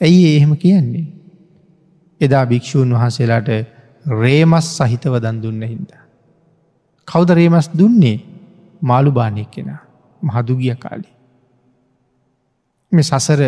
ඇයි 0.00 0.36
එහෙම 0.36 0.52
කියන්නේ. 0.56 1.06
එදා 2.20 2.44
භික්‍ෂූන් 2.46 2.94
වහන්සේලාට 2.94 3.50
රේමස් 4.06 4.66
සහිතව 4.76 5.14
දන් 5.18 5.42
දුන්න 5.42 5.62
හින්ද. 5.62 5.90
කෞද 7.08 7.30
රේමස් 7.30 7.70
දුන්නේ 7.72 8.16
මාළු 8.82 9.10
බානයක් 9.12 9.50
කෙනා 9.50 9.80
මහදුගිය 10.22 10.74
කාලි. 10.76 11.08
මේ 12.92 13.02
සසර 13.02 13.40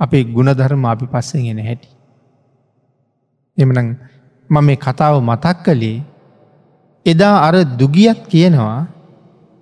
අපේ 0.00 0.24
ගුණධර්ම 0.26 0.84
අපි 0.84 1.06
පස්සෙන්ගෙන 1.06 1.60
හැටි. 1.60 1.88
එමන 3.58 3.78
මම 4.50 4.64
මේ 4.64 4.76
කතාව 4.76 5.14
මතක් 5.22 5.56
කළේ 5.64 5.98
එදා 7.06 7.36
අර 7.40 7.54
දුගියත් 7.78 8.20
කියනවා 8.28 8.86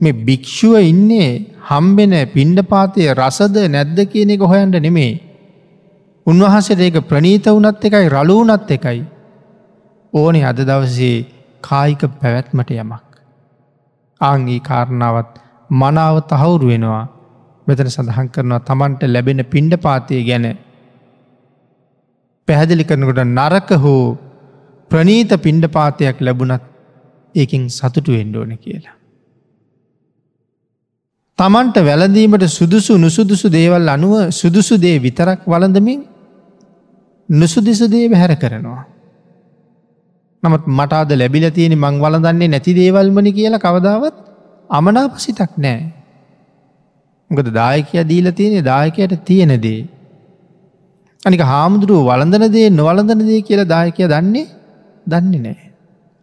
මේ 0.00 0.18
භික්‍ෂුව 0.20 0.74
ඉන්නේ 0.82 1.30
හම්බෙන 1.68 2.14
පිණ්ඩපාතය 2.34 3.08
රසද 3.12 3.56
නැද්ද 3.68 3.98
කියන 4.06 4.30
එක 4.30 4.42
හොයන්ට 4.42 4.76
නෙමේ. 4.78 5.12
උන්වහන්සේට 6.26 6.80
ඒක 6.80 6.98
ප්‍රනීත 7.02 7.46
වනත් 7.46 7.84
එකයි 7.84 8.08
රලූනත් 8.08 8.70
එකයි. 8.70 9.00
ඕනේ 10.12 10.44
අද 10.44 10.60
දවසේ 10.62 11.26
කායික 11.62 12.02
පැවැත්මට 12.20 12.70
යමක්. 12.72 13.04
ආංගේ 14.20 14.60
කාරණාවත් 14.60 15.32
මනාව 15.70 16.16
තහවුරු 16.26 16.68
වෙනවා 16.68 17.04
මෙතන 17.66 17.88
සඳහන් 17.88 18.28
කරනවා 18.28 18.60
තමන්ට 18.60 19.02
ලැබෙන 19.06 19.42
පිණ්ඩ 19.44 19.74
පාතය 19.78 20.22
ගැන 20.24 20.46
පැහැදිලි 22.48 22.84
කරනකොට 22.84 23.20
නරක 23.26 23.70
හෝ 23.76 24.16
ප්‍රනීත 24.90 25.32
පිණ්ඩ 25.38 25.66
පාතයක් 25.68 26.20
ලැබුණත් 26.20 26.64
ඒකින් 27.34 27.68
සතුටු 27.68 28.12
එන්ඩෝන 28.12 28.52
කියලා. 28.56 28.98
තමන්ට 31.38 31.76
වැලඳීමට 31.80 32.44
සුදුසු 32.50 32.92
නුසුදුසු 32.96 33.48
දේවල් 33.48 33.88
අනුව 33.88 34.14
සුදුසු 34.30 34.76
දේ 34.76 34.96
විතරක් 34.98 35.42
වලඳමින් 35.46 36.00
නුසුදිසු 37.28 37.86
දේ 37.86 38.08
බැහැර 38.08 38.34
කරනවා. 38.36 38.82
නමුත් 40.42 40.64
මටාද 40.68 41.10
ලැබිල 41.12 41.44
තියෙන 41.50 41.74
මං 41.76 42.00
වලදන්නේ 42.00 42.48
නැති 42.48 42.74
දේවල්මනි 42.74 43.32
කියලා 43.32 43.58
කවදාවත් 43.58 44.16
අමනාපසිතක් 44.70 45.52
නෑ. 45.56 45.78
මොකද 47.30 47.48
දායකය 47.52 48.04
දීල 48.04 48.32
තියෙනෙ 48.32 48.60
දායකයට 48.62 49.14
තියෙනදේ. 49.24 49.80
අනික 51.22 51.42
හාමුදුරුව 51.42 52.04
වලඳන 52.10 52.52
දේ 52.52 52.68
නොවලඳන 52.70 53.22
දේ 53.22 53.40
කියලා 53.42 53.72
දායකය 53.74 54.04
දන්නේ 54.06 54.46
දන්නේ 55.06 55.42
නෑ. 55.46 55.67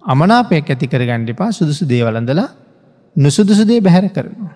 අමනාපයක් 0.06 0.70
ඇති 0.70 0.88
කර 0.88 1.04
ගණ්ඩිපා 1.04 1.50
සුදුසු 1.52 1.86
දේවලඳලා 1.86 2.50
නුසුදුසු 3.16 3.64
දේ 3.68 3.82
බැහැර 3.82 4.08
කරනවා. 4.10 4.54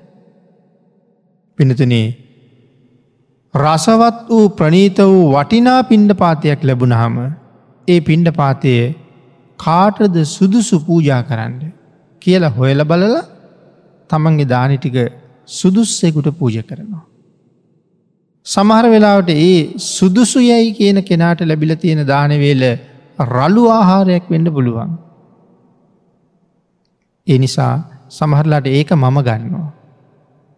පිනතුනේ 1.57 2.07
රසවත් 3.53 4.17
වූ 4.29 4.49
ප්‍රනීත 4.51 4.99
වූ 5.05 5.25
වටිනා 5.31 5.81
පිණ්ඩ 5.83 6.13
පාතියක් 6.13 6.61
ලැබුණහම 6.63 7.17
ඒ 7.87 7.99
පිණ්ඩ 8.01 8.29
පාතය 8.33 8.75
කාටද 9.59 10.15
සුදුසු 10.27 10.79
පූජා 10.81 11.21
කරන්න 11.23 11.73
කියලා 12.21 12.51
හොයල 12.51 12.81
බලලා 12.83 13.23
තමන්ගේ 14.09 14.47
දානිටික 14.47 14.97
සුදුස්සෙකුට 15.49 16.29
පූජ 16.33 16.57
කරනවා. 16.61 17.03
සමහර 18.45 18.85
වෙලාවට 18.85 19.29
ඒ 19.31 19.59
සුදුසු 19.87 20.39
යැයි 20.41 20.71
කියන 20.73 20.99
කෙනාට 21.03 21.41
ලැබිල 21.41 21.75
තියෙන 21.75 22.01
දානවේල 22.07 22.63
රලු 23.27 23.63
ආහාරයක් 23.69 24.25
වෙන්න 24.29 24.47
පුළුවන්. 24.47 24.91
ඒ 27.27 27.37
නිසා 27.37 27.73
සමහරලාට 28.09 28.67
ඒක 28.69 28.91
මම 28.93 29.17
ගන්නවා. 29.21 29.69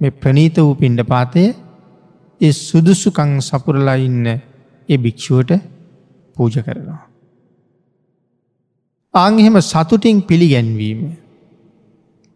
මේ 0.01 0.11
ප්‍රනීත 0.13 0.57
වූ 0.57 0.75
පිණ්ඩ 0.75 1.01
පාතය 1.05 1.43
ඒ 2.41 2.51
සුදුසුකං 2.59 3.31
සපුරලා 3.41 3.97
ඉන්න 3.99 4.25
ඒ 4.89 4.97
භික්‍ෂුවට 4.97 5.51
පූජ 6.35 6.55
කරනවා. 6.59 7.01
ආංහෙම 9.13 9.55
සතුටින් 9.63 10.19
පිළිගැන්වීම 10.21 11.01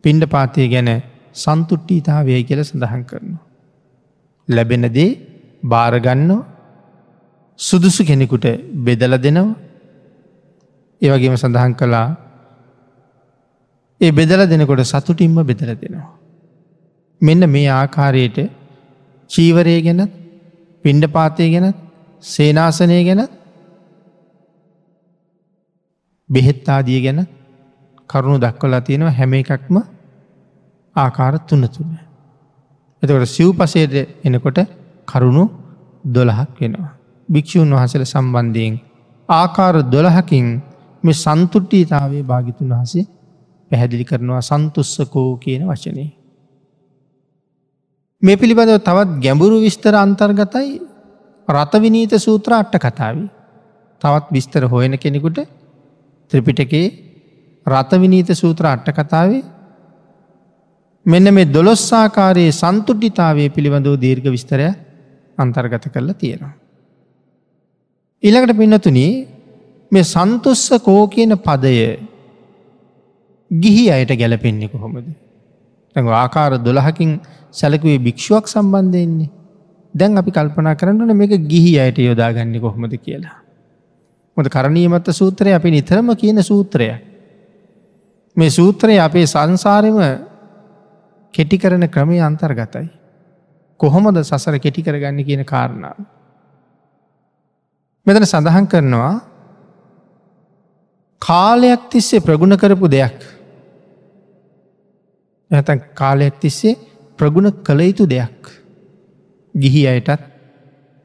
පිණ්ඩ 0.04 0.26
පාතය 0.28 0.68
ගැන 0.68 0.90
සන්තුට්ටීතාවය 1.36 2.44
කියල 2.44 2.62
සඳහන් 2.64 3.04
කරනවා. 3.04 3.44
ලැබෙන 4.48 4.86
දේ 4.90 5.12
භාරගන්න 5.64 6.32
සුදුසු 7.60 8.02
කෙනෙකුට 8.04 8.46
බෙදල 8.80 9.14
දෙනවා 9.18 9.56
ඒවගේම 11.02 11.36
සඳහන් 11.36 11.74
කළා 11.74 12.08
ඒ 14.02 14.12
බෙදල 14.12 14.42
දෙනකොට 14.46 14.84
සතුටින්ම 14.84 15.38
බෙදල 15.44 15.72
දෙනවා. 15.74 16.10
මෙන්න 17.22 17.50
මේ 17.50 17.70
ආකාරයට 17.72 18.38
චීවරය 19.30 19.76
ගැනත් 19.82 20.12
පිණ්ඩ 20.86 21.06
පාතය 21.08 21.50
ගැනත් 21.52 21.78
සේනාසනය 22.24 22.98
ගැනත් 23.04 23.32
බෙහෙත්තාදිය 26.30 27.00
ගැන 27.02 27.20
කරුණු 28.10 28.38
දක්වලා 28.40 28.82
තියෙනවා 28.82 29.12
හැම 29.12 29.34
එකක්ම 29.34 29.78
ආකාර 30.96 31.34
තුන 31.40 31.64
තුන. 31.68 31.90
එතකට 33.04 33.28
සිව් 33.28 33.50
පසේද 33.54 33.94
එනකොට 34.24 34.60
කරුණු 35.08 35.44
දොළහක් 36.08 36.52
වෙනවා. 36.62 36.92
භික්‍ෂූන් 37.30 37.74
වහසල 37.74 38.04
සම්බන්ධයෙන් 38.06 38.76
ආකාර 39.30 39.76
දොළහකින් 39.92 40.48
මේ 41.04 41.14
සන්තුට්ටීතාවේ 41.16 42.24
භාගිතුන් 42.24 42.74
වහසේ 42.74 43.06
පැහැදිලි 43.71 44.06
කරනවා 44.06 44.41
සන්තුස්සකෝ 44.41 45.30
කියන 45.38 45.63
වචනය. 45.69 46.06
මේ 48.21 48.38
පිළිබඳව 48.38 48.80
තවත් 48.80 49.21
ගැඹුරු 49.23 49.58
විස්තර 49.65 49.95
අන්තර්ගතයි 49.95 50.69
රතවිනීත 51.47 52.13
සූත්‍ර 52.17 52.51
අට්ට 52.54 52.78
කතාව. 52.86 53.17
තවත් 54.01 54.28
විස්තර 54.32 54.63
හොයන 54.65 54.93
කෙනෙකුට 54.97 55.39
ත්‍රිපිටකේ 56.32 56.86
රතවිනීත 57.65 58.30
සූත්‍ර 58.34 58.65
අට්ට 58.65 58.89
කතාවේ 58.93 59.43
මෙන්න 61.06 61.34
මේ 61.34 61.51
දොළොස්සාකාරයේ 61.54 62.58
සන්තුට්ටිතාවේ 62.62 63.49
පිළිබඳව 63.49 63.95
දීර්ඝ 64.01 64.30
විස්තරය 64.36 64.67
අන්තර්ගත 65.38 65.86
කරලා 65.93 66.19
තියෙනවා. 66.21 66.54
ඊළඟට 68.23 68.58
පින්නතුන 68.58 68.99
මේ 69.91 70.04
සන්තුස්ස 70.06 70.65
කෝ 70.84 71.01
කියන 71.08 71.34
පදය 71.38 71.75
ගිහි 73.52 73.92
අයට 73.92 74.12
ගැලපෙන්නේ 74.12 74.68
කොහොමද. 74.68 75.08
තැ 75.96 76.04
ආකාර 76.16 76.52
දොළහකින් 76.60 77.22
සැලකුවේ 77.52 78.00
භික්ෂුවක් 78.00 78.48
සම්බන්ධයෙන්නේ 78.48 79.30
දැන් 79.94 80.18
අපි 80.18 80.32
කල්පනා 80.32 80.76
කරන්නන 80.76 81.16
මේක 81.16 81.34
ගිහි 81.48 81.80
අයට 81.80 81.98
යොදාගන්න 82.00 82.56
කොහොමද 82.60 82.94
කියලා. 82.98 83.38
මොද 84.38 84.48
කරණීමත්ත 84.48 85.08
සූත්‍රය 85.12 85.54
අපි 85.54 85.72
නිතරම 85.72 86.10
කියන 86.14 86.44
සූත්‍රය. 86.44 86.90
මේ 88.38 88.50
සූත්‍රය 88.50 89.00
අපේ 89.00 89.26
සංසාරම 89.26 90.00
කෙටි 91.34 91.58
කරන 91.58 91.88
ක්‍රමය 91.88 92.20
අන්තර්ගතයි. 92.22 92.90
කොහොමද 93.80 94.18
සසර 94.20 94.60
කෙටි 94.60 94.82
කරගන්න 94.82 95.24
කියන 95.24 95.46
කාරණාව. 95.46 95.98
මෙතන 98.06 98.26
සඳහන් 98.26 98.68
කරනවා 98.68 99.14
කාලයක් 101.22 101.90
තිස්සේ 101.90 102.20
ප්‍රගුණ 102.20 102.54
කරපු 102.56 102.88
දෙයක් 102.88 103.35
ඇතන් 105.52 105.80
කාලයක් 105.94 106.40
තිස්සේ 106.40 106.76
ප්‍රගුණ 107.20 107.50
කළ 107.64 107.82
යුතු 107.82 108.06
දෙයක් 108.06 108.50
ගිහි 109.56 109.82
අයටත් 109.88 110.22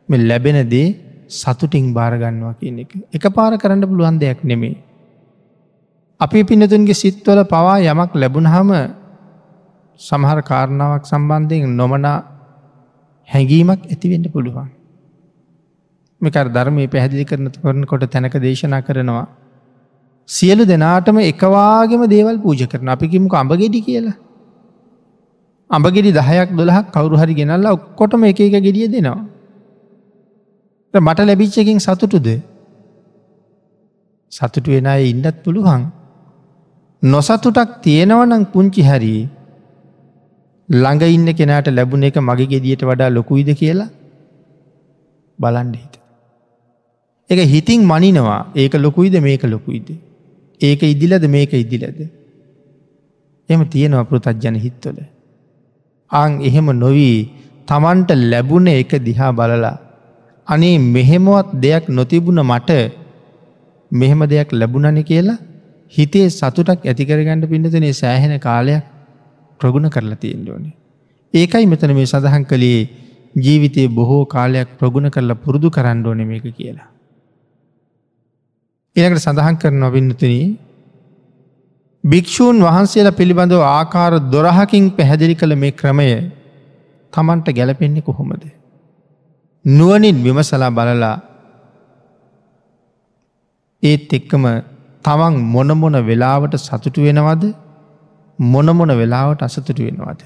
මෙ 0.08 0.16
ලැබෙන 0.18 0.58
දේ 0.68 0.86
සතුටින් 1.30 1.92
භාරගන්නවා 1.92 2.54
කියන 2.54 2.78
එක 2.80 2.92
එක 3.12 3.24
පාර 3.34 3.52
කරන්න 3.56 3.84
පුළුවන් 3.84 4.18
දෙයක් 4.18 4.40
නෙමේ. 4.42 4.76
අපි 6.20 6.44
පිනතුන්ගේ 6.44 6.94
සිත්වල 6.94 7.40
පවා 7.44 7.76
යමක් 7.82 8.12
ලැබුණහම 8.14 8.70
සමහර 10.00 10.38
කාරණාවක් 10.42 11.04
සම්බන්ධයෙන් 11.04 11.76
නොමනා 11.76 12.18
හැඟීමක් 13.28 13.82
ඇතිවෙන්න 13.86 14.26
පුළුවන්. 14.32 14.68
මෙකර 16.20 16.46
ධර්මය 16.48 16.88
පැහැදිලි 16.88 17.24
කරන 17.24 17.52
කරන 17.54 17.84
කොට 17.84 18.04
තැනක 18.06 18.34
දේශනා 18.38 18.80
කරනවා. 18.80 19.26
සියලු 20.28 20.64
දෙනාටම 20.64 21.16
එකවාගේම 21.22 22.02
දේවල් 22.08 22.36
පූජ 22.38 22.66
කරන 22.66 22.88
අපිකිමුක 22.88 23.34
අඹගෙඩි 23.34 23.80
කියලා. 23.82 24.16
අඹගෙඩි 25.70 26.10
දහයක් 26.12 26.50
දොලහක් 26.58 26.86
කවරු 26.94 27.16
හරි 27.20 27.34
ගෙනල්ලා 27.40 27.74
ඔක්කොටම 27.76 28.24
එක 28.24 28.40
එක 28.40 28.56
ගෙඩිය 28.66 28.88
දෙනවා. 28.88 29.18
මට 30.94 31.18
ලැබිච්චකින් 31.20 31.78
සතුටුද 31.78 32.28
සතුටු 34.32 34.70
වෙන 34.74 34.86
අය 34.86 35.02
ඉන්නත් 35.10 35.36
පුළුවන්. 35.44 35.82
නොසතුටක් 37.02 37.70
තියෙනවනං 37.84 38.42
පුංචි 38.52 38.82
හරී 38.82 39.22
ළඟ 40.68 41.04
ඉන්න 41.08 41.28
කෙනාට 41.34 41.68
ලැබුණ 41.68 42.06
එක 42.08 42.18
මගේ 42.20 42.50
ගෙදියට 42.52 42.82
වඩා 42.82 43.10
ලොකුයිද 43.10 43.50
කියලා 43.60 43.90
බලන්ඩ 45.38 45.76
හිත. 45.76 45.94
එක 47.30 47.40
හිතින් 47.52 47.80
මනිනවා 47.84 48.42
ඒක 48.56 48.74
ලොකුයිද 48.76 49.14
මේක 49.20 49.44
ලොකුයිද. 49.44 49.88
ඒක 50.60 50.82
ඉදිලද 50.84 51.24
මේක 51.28 51.52
ඉදිලද. 51.54 51.98
එම 53.48 53.60
තියෙනවා 53.68 54.04
පෘතජ්ජන 54.04 54.56
හිත්වල. 54.56 55.00
අං 56.12 56.40
එහෙම 56.40 56.68
නොවී 56.76 57.18
තමන්ට 57.68 58.10
ලැබුණ 58.32 58.68
එක 58.68 58.92
දිහා 58.98 59.32
බලලා. 59.32 59.76
අනේ 60.48 60.78
මෙහෙමවත් 60.88 61.48
දෙයක් 61.60 61.84
නොතිබුණ 61.88 62.40
මට 62.42 62.70
මෙහෙම 63.90 64.20
දෙයක් 64.26 64.48
ලැබුණනි 64.52 65.02
කියලා 65.02 65.38
හිතේ 65.92 66.26
සතුටක් 66.30 66.82
ඇතිකරගණඩ 66.84 67.50
පිඩතනේ 67.52 67.92
සෑහෙන 67.92 68.34
කාලයක් 68.38 68.84
ප්‍රගුණ 69.60 69.90
කරලා 69.90 70.16
තියෙන් 70.16 70.48
ඕනේ. 70.48 70.74
ඒකයි 71.34 71.66
මෙතන 71.66 71.94
මේ 71.94 72.06
සඳහන් 72.06 72.44
කළේ 72.44 72.80
ජීවිතයේ 73.36 73.88
බොහෝ 73.88 74.24
කාලයක් 74.26 74.68
ප්‍රගුණ 74.78 75.10
කරලා 75.10 75.42
පුරුදු 75.44 75.68
කරන්න 75.70 76.06
ඕන 76.06 76.22
මේක 76.26 76.46
කියලා. 76.50 76.88
එනකට 78.96 79.22
සඳහන් 79.22 79.56
කරන 79.56 79.82
ඔබින්නතුන 79.82 80.34
භික්‍ෂූන් 82.04 82.58
වහන්සේලා 82.62 83.12
පිළිබඳව 83.12 83.62
ආකාර 83.68 84.12
දොරහකින් 84.32 84.84
පැහැදිලි 84.90 85.34
කළ 85.34 85.54
මේ 85.54 85.72
ක්‍රමය 85.72 86.08
තමන්ට 87.12 87.48
ගැලපෙන්නේ 87.58 88.02
කොහොමද. 88.02 88.42
නුවනින් 89.64 90.18
විමසලා 90.24 90.70
බලලා 90.70 91.16
ඒත් 93.82 94.12
එක්කම 94.12 94.44
තමන් 95.04 95.34
මොනමොන 95.54 95.96
වෙලාවට 96.06 96.54
සතුටු 96.58 97.00
වෙනවද 97.06 97.44
මොනමොන 98.38 98.92
වෙලාවට 99.00 99.42
අසතුටු 99.42 99.82
වෙනවාද. 99.84 100.20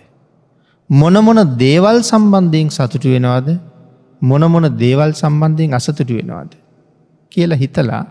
මොනමොන 0.90 1.40
දේවල් 1.58 1.98
සම්බන්ධයෙන් 2.02 2.70
සතුටු 2.70 3.08
වෙනවාද 3.08 3.48
මොනමොන 4.22 4.66
දේවල් 4.78 5.10
සම්බන්ධයෙන් 5.12 5.74
අසතුටු 5.74 6.14
වෙනවාද. 6.14 6.50
කියලා 7.32 7.56
හිතලා 7.56 8.04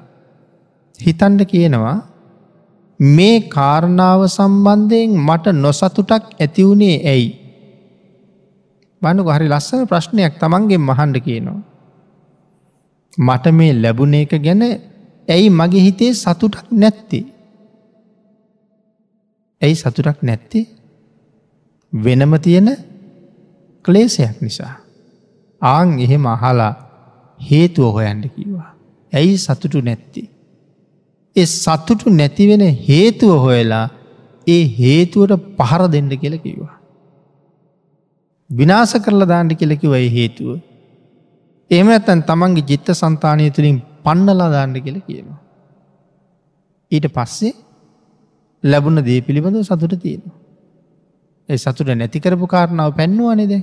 හිතන්ඩ 1.00 1.42
කියනවා 1.46 1.98
මේ 3.08 3.38
කාරණාව 3.50 4.22
සම්බන්ධයෙන් 4.28 5.12
මට 5.20 5.46
නොසතුටක් 5.56 6.26
ඇතිවුණේ 6.40 6.98
ඇයි. 7.06 7.30
බණු 9.02 9.24
හරි 9.28 9.48
ලස්සන 9.50 9.88
ප්‍රශ්නයක් 9.88 10.34
තමන්ගේ 10.40 10.78
මහන්ඩ 10.80 11.18
කියනවා. 11.20 11.62
මට 13.18 13.46
මේ 13.52 13.74
ලැබුණ 13.74 14.14
එක 14.14 14.34
ගැන 14.40 14.64
ඇයි 15.28 15.50
මගේ 15.50 15.82
හිතේ 15.82 16.14
සතුටක් 16.14 16.68
නැත්තේ. 16.74 17.26
ඇයි 19.62 19.76
සතුටක් 19.76 20.20
නැත්තේ 20.22 20.66
වෙනම 21.94 22.34
තියෙන 22.42 22.70
ක්ලේසයක් 23.86 24.42
නිසා. 24.42 24.74
ආං 25.62 26.00
එහෙම 26.00 26.26
අහලා 26.26 26.74
හේතුව 27.40 27.94
හොයන්ඩ 27.94 28.26
කිවා. 28.36 28.70
ඇයි 29.14 29.38
සතුටු 29.38 29.82
නැත්ති. 29.82 30.33
ඒ 31.36 31.46
සතුටු 31.54 32.10
නැතිවෙන 32.12 32.64
හේතුව 32.88 33.32
හොයලා 33.38 33.86
ඒ 34.48 34.64
හේතුවට 34.80 35.34
පහර 35.60 35.84
දෙන්න 35.88 36.12
කියල 36.18 36.36
කිවා. 36.38 36.74
විනාස 38.50 38.94
කරලා 39.06 39.28
දාණ්ඩි 39.28 39.56
කෙලෙකිව 39.56 39.94
ඒ 39.94 40.10
හේතුව. 40.10 40.50
එම 41.72 41.88
ඇත්තන් 41.88 42.22
තමන්ගේ 42.22 42.68
ජිත්ත 42.70 42.88
සන්තානය 42.94 43.50
තුළින් 43.50 43.78
පන්නලා 44.04 44.50
දාණ්ඩ 44.50 44.84
කියල 44.86 45.00
කියනවා. 45.02 45.40
ඊට 46.92 47.08
පස්සේ 47.10 47.54
ලැබුණ 48.64 49.06
දේ 49.06 49.20
පිළිබඳව 49.22 49.64
සතුට 49.64 49.96
තියෙනවා. 49.98 50.38
ඒ 51.50 51.58
සතුට 51.58 51.90
නැතිකරපු 51.94 52.46
කාරණාව 52.48 52.92
පැන්නුවනෙද. 52.96 53.54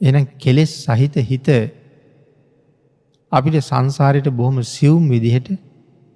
එන 0.00 0.16
කෙලෙස් 0.38 0.72
සහිත 0.84 1.14
හිත 1.30 1.48
අපිට 3.32 3.56
සංසාරයට 3.62 4.28
බොහොම 4.32 4.58
සියුම් 4.64 5.04
විදිහට 5.08 5.48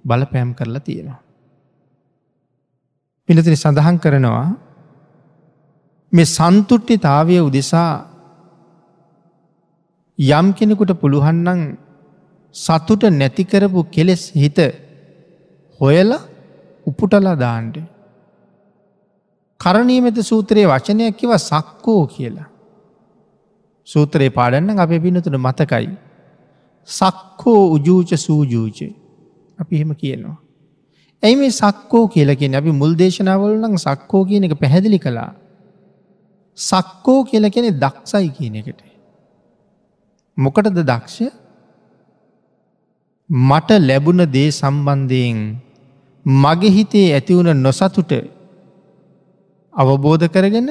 බලපෑම් 0.05 0.53
කරලා 0.53 0.79
තියෙනවා. 0.79 1.19
පිනතින 3.29 3.57
සඳහන් 3.57 3.97
කරනවා 3.97 4.49
මේ 6.13 6.25
සන්තුට්ටිතාවය 6.25 7.37
උදෙසා 7.39 7.91
යම් 10.19 10.47
කෙනෙකුට 10.53 10.91
පුළුහන්නන් 11.01 11.61
සතුට 12.55 13.03
නැතිකරපු 13.11 13.83
කෙලෙස් 13.83 14.23
හිත 14.35 14.59
හොයලා 15.81 16.21
උපුටලා 16.87 17.35
දාන්ඩ. 17.35 17.75
කරණීමත 19.59 20.17
සූත්‍රයේ 20.21 20.67
වචනයක් 20.67 21.17
කිව 21.17 21.31
සක්කෝ 21.37 22.01
කියලා. 22.07 22.49
සූත්‍රයේ 23.87 24.29
පාඩන්න 24.29 24.79
අපේ 24.79 24.99
පිනතුන 24.99 25.37
මතකයි. 25.37 25.87
සක්කෝ 26.87 27.61
උජූච 27.75 28.11
සූජූච 28.17 28.79
අපි 29.59 29.75
එහෙම 29.75 29.91
කියනවා. 29.95 30.37
ඇයි 31.23 31.35
මේ 31.35 31.51
සක්කෝ 31.51 32.05
කියලකින් 32.07 32.55
අපි 32.55 32.71
මුල් 32.71 32.93
දේශනාවල 32.95 33.53
නම් 33.59 33.75
සක්කෝ 33.77 34.23
කියන 34.25 34.43
එක 34.43 34.55
පැහැදිලි 34.59 34.99
කළා. 34.99 35.31
සක්කෝ 36.57 37.19
කියල 37.23 37.49
කෙනෙ 37.49 37.69
දක්සයි 37.73 38.29
කියන 38.29 38.55
එකට. 38.55 38.81
මොකටද 40.37 40.77
දක්ෂ 40.81 41.17
මට 43.29 43.69
ලැබුණ 43.79 44.25
දේ 44.27 44.49
සම්බන්ධයෙන් 44.51 45.39
මගේ 46.25 46.69
හිතේ 46.69 47.07
ඇතිවුණ 47.13 47.51
නොසතුට 47.57 48.11
අවබෝධ 49.73 50.27
කරගෙන 50.27 50.69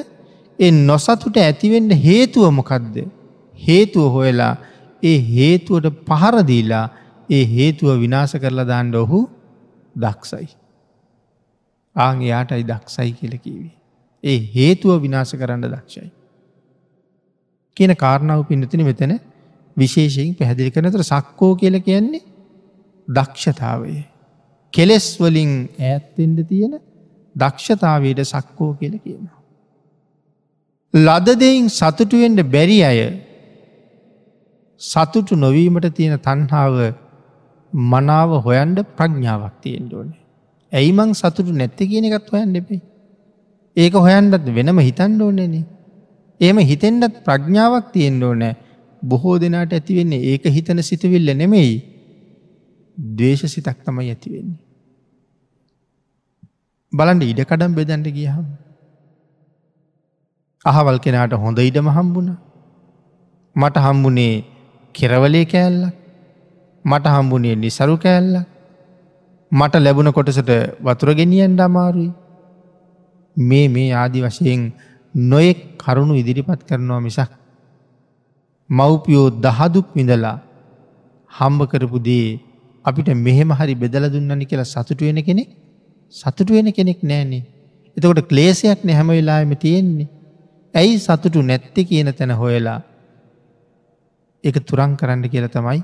ඒ 0.59 0.71
නොසතුට 0.71 1.37
ඇතිවෙන්න 1.39 1.91
හේතුව 1.99 2.51
මොකක්ද 2.51 2.97
හේතුව 3.59 4.13
හොයලා 4.13 4.55
ඒ 5.03 5.19
හේතුවට 5.29 5.87
පහරදීලා 6.09 6.87
ඒ 7.33 7.45
හේතුව 7.47 7.91
විනාශ 7.99 8.35
කරලා 8.37 8.67
දාන්න 8.67 8.95
ඔහු 8.95 9.21
දක්සයි. 9.97 10.49
ආං 11.97 12.23
එයාටයි 12.23 12.65
දක්සයි 12.65 13.13
කියලකිවේ. 13.13 13.73
ඒ 14.25 14.39
හේතුව 14.55 15.03
විනාශ 15.03 15.35
කරන්න 15.37 15.67
දක්ෂයි. 15.67 16.09
කියන 17.77 17.93
කාරණාව 17.97 18.47
පින්නතින 18.47 18.85
මෙතන 18.85 19.13
විශේෂයෙන් 19.77 20.33
පැහැදිලි 20.35 20.71
කරනතර 20.71 21.05
සක්කෝ 21.05 21.53
කියල 21.57 21.77
කියන්නේ 21.81 22.25
දක්ෂතාවය. 23.09 23.95
කෙලෙස් 24.73 25.07
වලින් 25.21 25.53
ඈත්තෙන්ට 25.81 26.49
තියෙන 26.49 26.75
දක්ෂතාවයට 27.37 28.21
සක්කෝ 28.25 28.73
කියල 28.75 28.97
කියනවා. 28.99 29.39
ලදදයින් 30.95 31.69
සතුටුවෙන්ට 31.71 32.43
බැරි 32.47 32.79
අය 32.85 32.99
සතුටු 34.81 35.37
නොවීමට 35.37 35.89
තියෙන 35.95 36.19
තන්හාාව 36.21 36.77
මනාව 37.73 38.31
හොයන්ඩ 38.45 38.79
ප්‍රඥාවක් 38.97 39.55
තියෙන් 39.63 39.87
ඕනේ. 39.95 40.21
ඇයිමං 40.73 41.13
සතුටු 41.13 41.53
නැත්ත 41.53 41.79
කියන 41.83 42.05
එකත් 42.05 42.29
හොයන් 42.31 42.53
දෙපේ. 42.53 42.81
ඒක 43.77 43.95
හොයන්ඩත් 43.97 44.47
වෙනම 44.49 44.79
හිතන් 44.79 45.21
ඕනෙන. 45.21 45.55
ඒම 46.41 46.59
හිතෙන්ඩත් 46.61 47.25
ප්‍රඥාවක් 47.25 47.93
තියෙන් 47.93 48.23
ඕනෑ 48.23 48.57
බොහෝ 49.03 49.37
දෙනාට 49.39 49.73
ඇතිවෙන්නේ 49.73 50.27
ඒක 50.33 50.45
හිතන 50.47 50.83
සිතවිල්ල 50.83 51.31
නෙමෙයි 51.35 51.73
දවේශ 52.97 53.47
සිතක් 53.47 53.79
තමයි 53.85 54.11
ඇතිවෙන්නේ. 54.11 54.61
බලන්ට 56.93 57.25
ඉඩ 57.25 57.41
කඩම් 57.45 57.75
බෙදැන්ට 57.75 58.09
ගියහම්. 58.09 58.47
අහවල් 60.65 60.99
කෙනාට 60.99 61.33
හොඳ 61.35 61.59
ඉඩම 61.59 61.89
හම්බුණ. 61.89 62.31
මට 63.57 63.77
හම්බුනේ 63.77 64.45
කෙරවලේ 64.95 65.45
කෑල්ලක් 65.45 66.02
මට 66.85 67.07
හම්බුනේ 67.09 67.55
නිසරු 67.57 67.97
කෑල්ලක් 67.97 68.47
මට 69.53 69.75
ලැබුණ 69.77 70.11
කොටසට 70.11 70.51
වතුරගෙනියන්ට 70.81 71.61
අමාරුයි. 71.61 72.11
මේ 73.37 73.67
මේ 73.69 73.91
ආදි 73.95 74.21
වශයෙන් 74.21 74.63
නොයෙක් 75.15 75.61
කරුණු 75.79 76.15
ඉදිරිපත් 76.15 76.61
කරනවා 76.69 77.01
මිසක්. 77.01 77.31
මව්පියෝ 78.71 79.29
දහදුක් 79.41 79.87
විඳලා 79.95 80.37
හම්බ 81.31 81.61
කරපු 81.67 81.99
දේ 82.01 82.41
අපිට 82.85 83.09
මෙහෙම 83.17 83.51
හරි 83.51 83.75
බෙදල 83.75 84.05
දුන්නනි 84.09 84.45
කියලා 84.45 84.65
සතුටුවෙන 84.65 85.21
කෙනෙක් 85.23 85.51
සතුටුවෙන 86.15 86.69
කෙනෙක් 86.73 87.01
නෑනේ. 87.03 87.43
එතකොට 87.97 88.21
ක්ලේසයක් 88.31 88.81
නැහැම 88.85 89.09
වෙලාම 89.09 89.53
තියෙන්නේ. 89.57 90.09
ඇයි 90.75 90.99
සතුටු 90.99 91.41
නැත්ති 91.43 91.83
කියන 91.85 92.09
තැන 92.13 92.33
හොයලා 92.33 92.81
එක 94.45 94.57
තුරන් 94.67 94.93
කරන්න 94.97 95.29
කියල 95.29 95.47
තමයි 95.49 95.81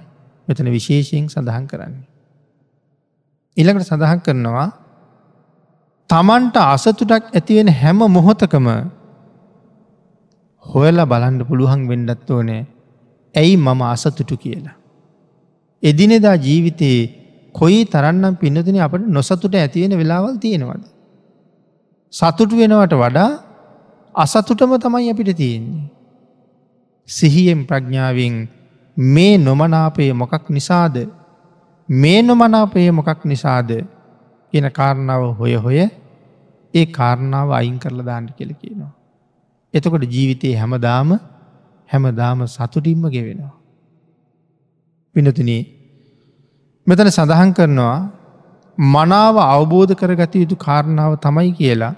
මෙතන 0.49 0.71
විශේෂයෙන් 0.71 1.29
සඳහන් 1.29 1.67
කරන්නේ. 1.67 2.07
ඉළඟට 3.57 3.89
සඳහන් 3.89 4.21
කරනවා 4.21 4.69
තමන්ට 6.11 6.57
අසතුටක් 6.67 7.25
ඇතිවෙන 7.33 7.71
හැම 7.75 8.01
මොහොතකම 8.09 8.69
හොයලා 10.67 11.07
බලන්ඩ 11.07 11.49
පුළුවන් 11.49 11.83
වෙන්ඩත් 11.89 12.31
ඕනෑ 12.31 12.63
ඇයි 13.35 13.57
මම 13.57 13.83
අසතුටු 13.85 14.37
කියලා. 14.37 14.77
එදිනෙදා 15.83 16.37
ජීවිතයේ 16.37 17.03
කොයි 17.55 17.85
තරන්නම් 17.85 18.35
පින්නතින 18.37 18.81
අපට 18.81 19.05
නොසතුට 19.09 19.55
ඇතිවෙන 19.55 19.99
වෙලාවල් 19.99 20.37
තියෙනවද. 20.37 20.85
සතුටු 22.13 22.55
වෙනවට 22.57 22.95
වඩා 22.95 23.31
අසතුටම 24.15 24.73
තමයි 24.77 25.11
අපිට 25.11 25.37
තියෙන්නේ. 25.37 25.89
සිහියෙන් 27.09 27.61
ප්‍රඥාවෙන් 27.67 28.35
මේ 28.99 29.39
නොමනාපය 29.39 30.13
මොකක් 30.13 30.51
නිසාද 30.51 31.09
මේ 31.89 32.23
නොමනාපය 32.23 32.91
මොකක් 32.91 33.25
නිසාද 33.25 33.71
කියන 34.53 34.71
කාරණාව 34.71 35.39
හොය 35.39 35.55
හොය 35.55 35.79
ඒ 36.75 36.87
කාරණාව 36.87 37.51
අයින් 37.51 37.79
කරල 37.79 38.03
දාන්න 38.03 38.29
කෙල 38.39 38.51
කියනවා. 38.53 38.93
එතකොට 39.75 40.03
ජීවිතයේ 40.03 40.57
හැමදාම 40.57 41.19
හැමදාම 41.91 42.47
සතුටින්ම 42.47 43.03
ගෙවෙනවා. 43.11 43.55
පිනතුන 45.17 45.51
මෙතන 46.87 47.11
සඳහන් 47.11 47.51
කරනවා 47.53 48.11
මනාව 48.79 49.37
අවබෝධ 49.37 49.95
කරගත 49.95 50.35
යුතු 50.35 50.57
කාරණාව 50.57 51.17
තමයි 51.17 51.53
කියලා 51.53 51.95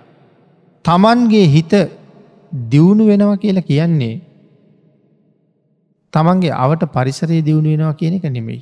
තමන්ගේ 0.85 1.47
හිත 1.47 1.73
දියුණු 2.69 3.07
වෙනවා 3.07 3.37
කියලා 3.37 3.63
කියන්නේ 3.63 4.21
තමන්ගේ 6.15 6.59
අවට 6.65 6.83
පරිසරයේ 6.95 7.47
දියුණු 7.49 7.71
වෙනවා 7.73 7.99
කියන 8.01 8.15
එක 8.15 8.27
නෙමෙයි. 8.29 8.61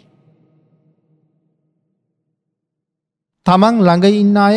තමන් 3.47 3.77
ළඟ 3.81 4.07
ඉන්න 4.15 4.37
අය 4.39 4.57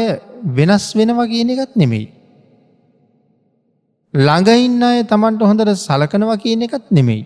වෙනස් 0.57 0.85
වෙනවා 0.97 1.29
කියන 1.31 1.53
එකත් 1.53 1.75
නෙමෙයි. 1.75 2.07
ළඟ 4.13 4.49
ඉන්න 4.59 4.83
අය 4.83 4.97
තමන්ට 5.03 5.47
හොඳට 5.49 5.71
සලකනවා 5.77 6.41
කියන 6.43 6.67
එකත් 6.67 6.91
නෙමෙයි. 6.91 7.23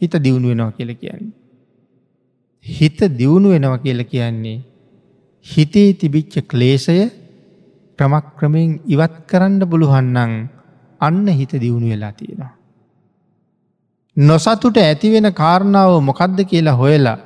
හිත 0.00 0.14
දියුණු 0.24 0.48
වෙනවා 0.52 0.72
කියල 0.72 0.92
කියන්නේ. 0.94 1.32
හිත 2.66 3.00
දියුණු 3.18 3.48
වෙනවා 3.54 3.82
කියල 3.84 4.00
කියන්නේ 4.04 4.58
හිතේ 5.46 5.90
තිබිච්ච 5.94 6.34
ක්ලේෂය 6.44 6.96
ක්‍රමක්‍රමයෙන් 7.98 8.70
ඉවත් 8.86 9.14
කරන්න 9.26 9.60
පුළුවන්නන් 9.70 10.32
අන්න 11.00 11.26
හිත 11.30 11.52
දියුණු 11.54 11.92
වෙලා 11.92 12.12
තියෙනවා. 12.12 12.59
නොසතුට 14.20 14.76
ඇතිවෙන 14.78 15.28
කාරණාව 15.32 15.92
මොකක්ද 16.02 16.38
කියලා 16.44 16.76
හොයලා 16.76 17.18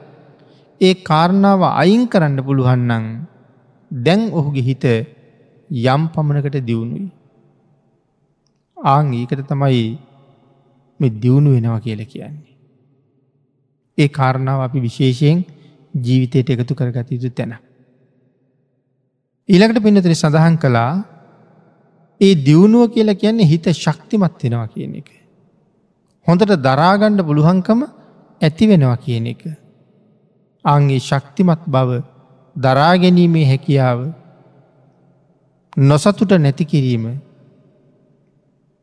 ඒ 0.80 0.94
කාරණාව 1.02 1.62
අයින් 1.72 2.02
කරන්න 2.08 2.38
පුළුවන්නන් 2.38 3.04
දැන් 3.90 4.22
ඔහුගේ 4.30 4.62
හිත 4.62 4.84
යම් 5.70 6.02
පමණකට 6.08 6.56
දියුණුයි. 6.62 7.06
ආං 8.76 9.12
ඒකට 9.12 9.46
තමයි 9.48 9.98
මෙ 11.00 11.08
දියුණු 11.16 11.50
වෙනවා 11.50 11.80
කියල 11.80 12.04
කියන්නේ. 12.04 12.54
ඒ 13.98 14.08
කාරණාව 14.10 14.60
අපි 14.60 14.78
විශේෂයෙන් 14.80 15.44
ජීවිතයට 15.94 16.50
එකතු 16.50 16.74
කරගත 16.74 17.10
යුතු 17.10 17.30
තැන. 17.30 17.56
ඊළඟට 19.48 19.82
පින්නතර 19.82 20.14
සඳහන් 20.14 20.56
කළා 20.58 20.92
ඒ 22.20 22.34
දියුණුව 22.36 22.90
කියලා 22.90 23.14
කියන්නේ 23.14 23.46
හිත 23.46 23.66
ශක්තිමත් 23.74 24.42
වෙනවා 24.42 24.68
කියන 24.68 24.94
එක. 24.94 25.23
හොඳට 26.26 26.52
දරාගණ්ඩ 26.58 27.20
පුළුවන්කම 27.22 27.80
ඇති 28.40 28.64
වෙනවා 28.66 28.96
කියන 28.96 29.26
එක. 29.26 29.42
අන්ගේ 30.64 31.00
ශක්තිමත් 31.00 31.62
බව 31.66 31.90
දරාගැනීමේ 32.56 33.46
හැකියාව 33.46 34.00
නොසතුට 35.82 36.32
නැති 36.36 36.64
කිරීම 36.64 37.04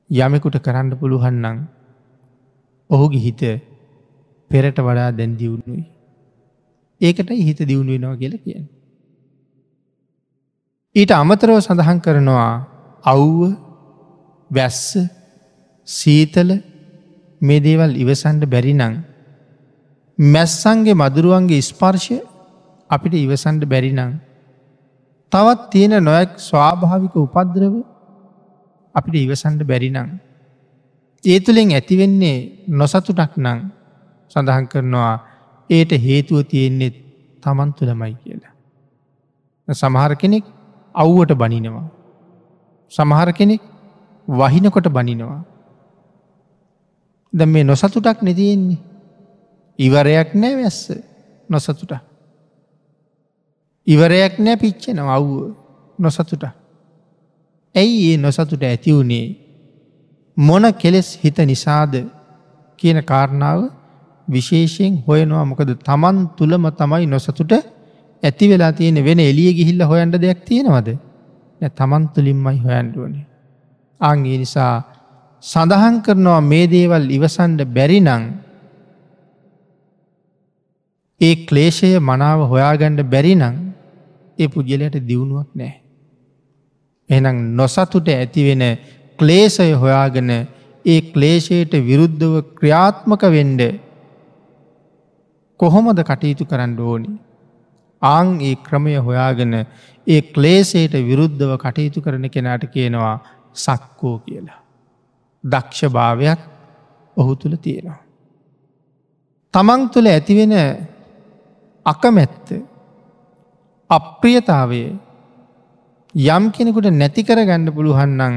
යමෙකුට 0.09 0.57
කරන්න 0.59 0.91
පුළුවන්නම් 0.95 1.57
ඔහුගේ 2.89 3.19
හිත 3.19 3.41
පෙරට 4.51 4.77
වඩා 4.79 5.09
දැන් 5.11 5.33
දියුණුයි. 5.39 5.83
ඒකට 7.01 7.29
හිත 7.39 7.59
දියුණු 7.61 7.91
වෙනවා 7.91 8.17
කියල 8.17 8.35
කියෙන්. 8.37 8.65
ඊට 10.95 11.11
අමතරව 11.13 11.57
සඳහන් 11.57 11.99
කරනවා 11.99 12.51
අව්ව 13.05 13.39
වැස්ස 14.51 14.83
සීතල 15.87 16.51
මේ 17.41 17.59
දේවල් 17.59 17.91
ඉවසන්ඩ 17.95 18.43
බැරිනං. 18.45 18.83
මැස්සන්ගේ 20.19 20.93
මදුරුවන්ගේ 20.93 21.61
ස්පර්ශය 21.61 22.17
අපිට 22.89 23.13
ඉවසන්ඩ 23.15 23.63
බැරිනං. 23.65 24.19
තවත් 25.31 25.61
තියෙන 25.71 25.95
නොයක් 26.03 26.31
ස්වාභාවික 26.39 27.15
උපද්‍රව 27.17 27.75
අපිට 28.95 29.15
ඉවසන්ඩ 29.17 29.61
බැරිනං. 29.63 30.19
ඒ 31.23 31.39
තුළින් 31.39 31.71
ඇතිවෙන්නේ 31.71 32.37
නොසතුටක් 32.71 33.33
නං 33.37 33.59
සඳහන් 34.31 34.65
කරනවා 34.67 35.13
ඒට 35.69 35.91
හේතුව 35.99 36.39
තියෙන්නේ 36.43 36.91
තමන් 37.43 37.69
තුළමයි 37.73 38.15
කියලා. 38.15 38.53
සමහර 39.67 40.13
කෙනෙක් 40.15 40.45
අව්වට 40.95 41.33
බනිනවා. 41.33 41.87
සමහර 42.91 43.29
කෙනෙක් 43.31 43.61
වහිනකොට 44.27 44.87
බනිනවා. 44.89 45.41
ද 47.33 47.45
මේ 47.45 47.63
නොසතුටක් 47.63 48.21
නෙතියෙන්නේ. 48.21 48.79
ඉවරයක් 49.79 50.33
නෑ 50.35 50.55
වැස්ස 50.55 50.91
නොසතුට. 51.49 51.93
ඉවරයක් 53.87 54.39
නෑ 54.39 54.57
පිච්චෙන 54.57 54.99
අව්ව 54.99 55.53
නොසතුට. 55.99 56.43
ඇයි 57.75 58.11
ඒ 58.11 58.17
නොසතුට 58.17 58.63
ඇතිවුණේ 58.63 59.27
මොන 60.37 60.63
කෙලෙස් 60.73 61.19
හිත 61.23 61.37
නිසාද 61.41 61.93
කියන 62.79 62.99
කාරණාව 63.03 63.61
විශේෂයෙන් 64.27 65.03
හොයනවා 65.07 65.45
මොකද 65.45 65.71
තමන් 65.79 66.17
තුළම 66.37 66.65
තමයි 66.73 67.05
නොසතුට 67.07 67.51
ඇති 68.23 68.49
වෙලා 68.49 68.71
තියෙන 68.71 68.97
වෙන 69.05 69.19
එලිය 69.21 69.53
ගිහිල්ල 69.53 69.81
හොයන්ට 69.83 70.15
දෙයක් 70.17 70.39
තියෙනවද 70.45 70.89
තමන් 71.69 72.03
තුළින්මයි 72.09 72.59
හොයන්ඩුවනේ. 72.59 73.25
අංගේ 74.01 74.37
නිසා 74.37 74.90
සඳහන් 75.43 75.95
කරනවා 76.05 76.41
මේ 76.43 76.65
දේවල් 76.67 77.05
ඉවසන්ඩ 77.09 77.61
බැරිනං 77.67 78.09
ඒ 81.21 81.33
ක්ලේෂය 81.47 81.89
මනාව 82.01 82.41
හොයාගණ්ඩ 82.51 83.01
බැරිනං 83.05 83.45
ඒ 84.39 84.47
පුද්ගලයට 84.47 84.97
දියුණුවක් 85.07 85.49
නෑ. 85.53 85.73
එනම් 87.09 87.39
නොසතුට 87.55 88.07
ඇතිවෙන 88.09 88.63
ක්ලේසය 89.19 89.67
හොයාගෙන 89.75 90.31
ඒ 90.85 90.99
ක්ලේෂයට 91.11 91.73
විරුද්ධව 91.81 92.35
ක්‍රියාත්මක 92.57 93.23
වෙන්ඩ 93.29 93.61
කොහොමද 95.59 95.99
කටයුතු 96.03 96.45
කරන්න 96.45 96.79
ඕනි. 96.83 97.11
ආං 98.01 98.29
ඒ 98.41 98.55
ක්‍රමය 98.63 98.95
හොයාගෙන 98.99 99.53
ඒ 100.07 100.21
ක්ලේසයට 100.33 100.93
විරුද්ධව 101.03 101.51
කටයුතු 101.59 101.99
කරන 101.99 102.25
කෙනාට 102.29 102.65
කියනවා 102.69 103.15
සක්කෝ 103.55 104.17
කියලා. 104.19 104.60
දක්ෂ 105.43 105.89
භාවයක් 105.89 106.39
ඔහු 107.17 107.35
තුළ 107.35 107.55
තියෙනවා. 107.57 107.99
තමන් 109.53 109.81
තුළ 109.93 110.07
ඇතිවෙන 110.07 110.53
අකමැත්ත 111.85 112.47
අප්‍රියතාවය 113.89 114.83
යම් 116.15 116.43
කෙනෙකුට 116.51 116.87
නැති 116.91 117.23
කර 117.23 117.39
ගණ්ඩ 117.41 117.75
පුළුවන්නන් 117.75 118.35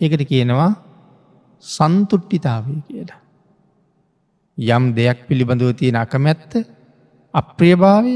එකට 0.00 0.22
කියනවා 0.28 0.70
සන්තුට්ටිතාවය 1.64 2.74
කියලා. 2.86 3.20
යම් 4.58 4.84
දෙයක් 4.94 5.18
පිළිබඳව 5.28 5.72
තියෙන 5.74 5.96
අකමැත්ත 5.96 6.52
අප්‍රියභාවය 7.34 8.14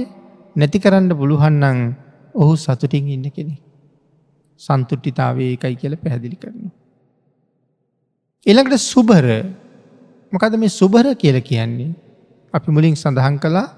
නැති 0.57 0.79
කරන්න 0.79 1.11
පුළුවන්නන් 1.11 1.79
ඔහු 2.35 2.53
සතුටින් 2.57 3.09
ඉන්න 3.09 3.31
කෙනෙ. 3.31 3.57
සන්තුට්ටිතාවේ 4.61 5.53
එකයි 5.55 5.77
කියල 5.77 5.97
පැහැදිලි 5.97 6.37
කරනු. 6.37 6.71
එළකට 8.49 8.81
සුභර 8.83 9.27
මොකද 10.33 10.55
මේ 10.57 10.69
සුභර 10.71 11.07
කියල 11.15 11.37
කියන්නේ 11.43 11.93
අපි 12.55 12.71
මුලින් 12.71 12.95
සඳහන් 12.95 13.37
කළා 13.39 13.69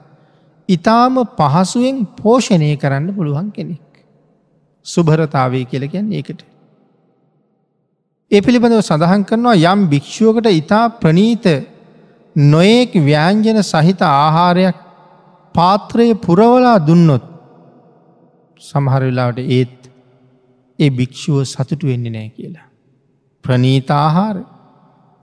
ඉතාම 0.69 1.17
පහසුවෙන් 1.37 1.97
පෝෂණය 2.17 2.71
කරන්න 2.77 3.09
පුළුවන් 3.11 3.49
කෙනෙක්. 3.51 3.83
සුභරතාවේ 4.87 5.65
කියල 5.65 5.85
ගැන්න 5.87 6.13
ඒකට. 6.13 6.41
ඒ 8.31 8.41
පිළිබඳව 8.41 8.83
සඳහන් 8.83 9.25
කරනවා 9.25 9.57
යම් 9.65 9.81
භික්‍ෂුවකට 9.89 10.47
ඉතා 10.53 10.85
ප්‍රනීත 11.01 11.47
නොයෙක් 12.37 12.93
ව්‍යංජන 13.03 13.59
සහිත 13.65 14.01
ආහාරයක් 14.03 14.77
පාත්‍රයේ 15.55 16.15
පුරවලා 16.17 16.79
දුන්නොත් 16.81 17.25
සමහරවෙලාට 18.61 19.39
ඒත් 19.49 19.79
ඒ 20.79 20.91
භික්‍ෂුව 20.93 21.45
සතුටු 21.45 21.87
වෙන්නේ 21.87 22.13
නෑ 22.13 22.31
කියලා. 22.31 22.67
ප්‍රනීතාහාර 23.45 24.37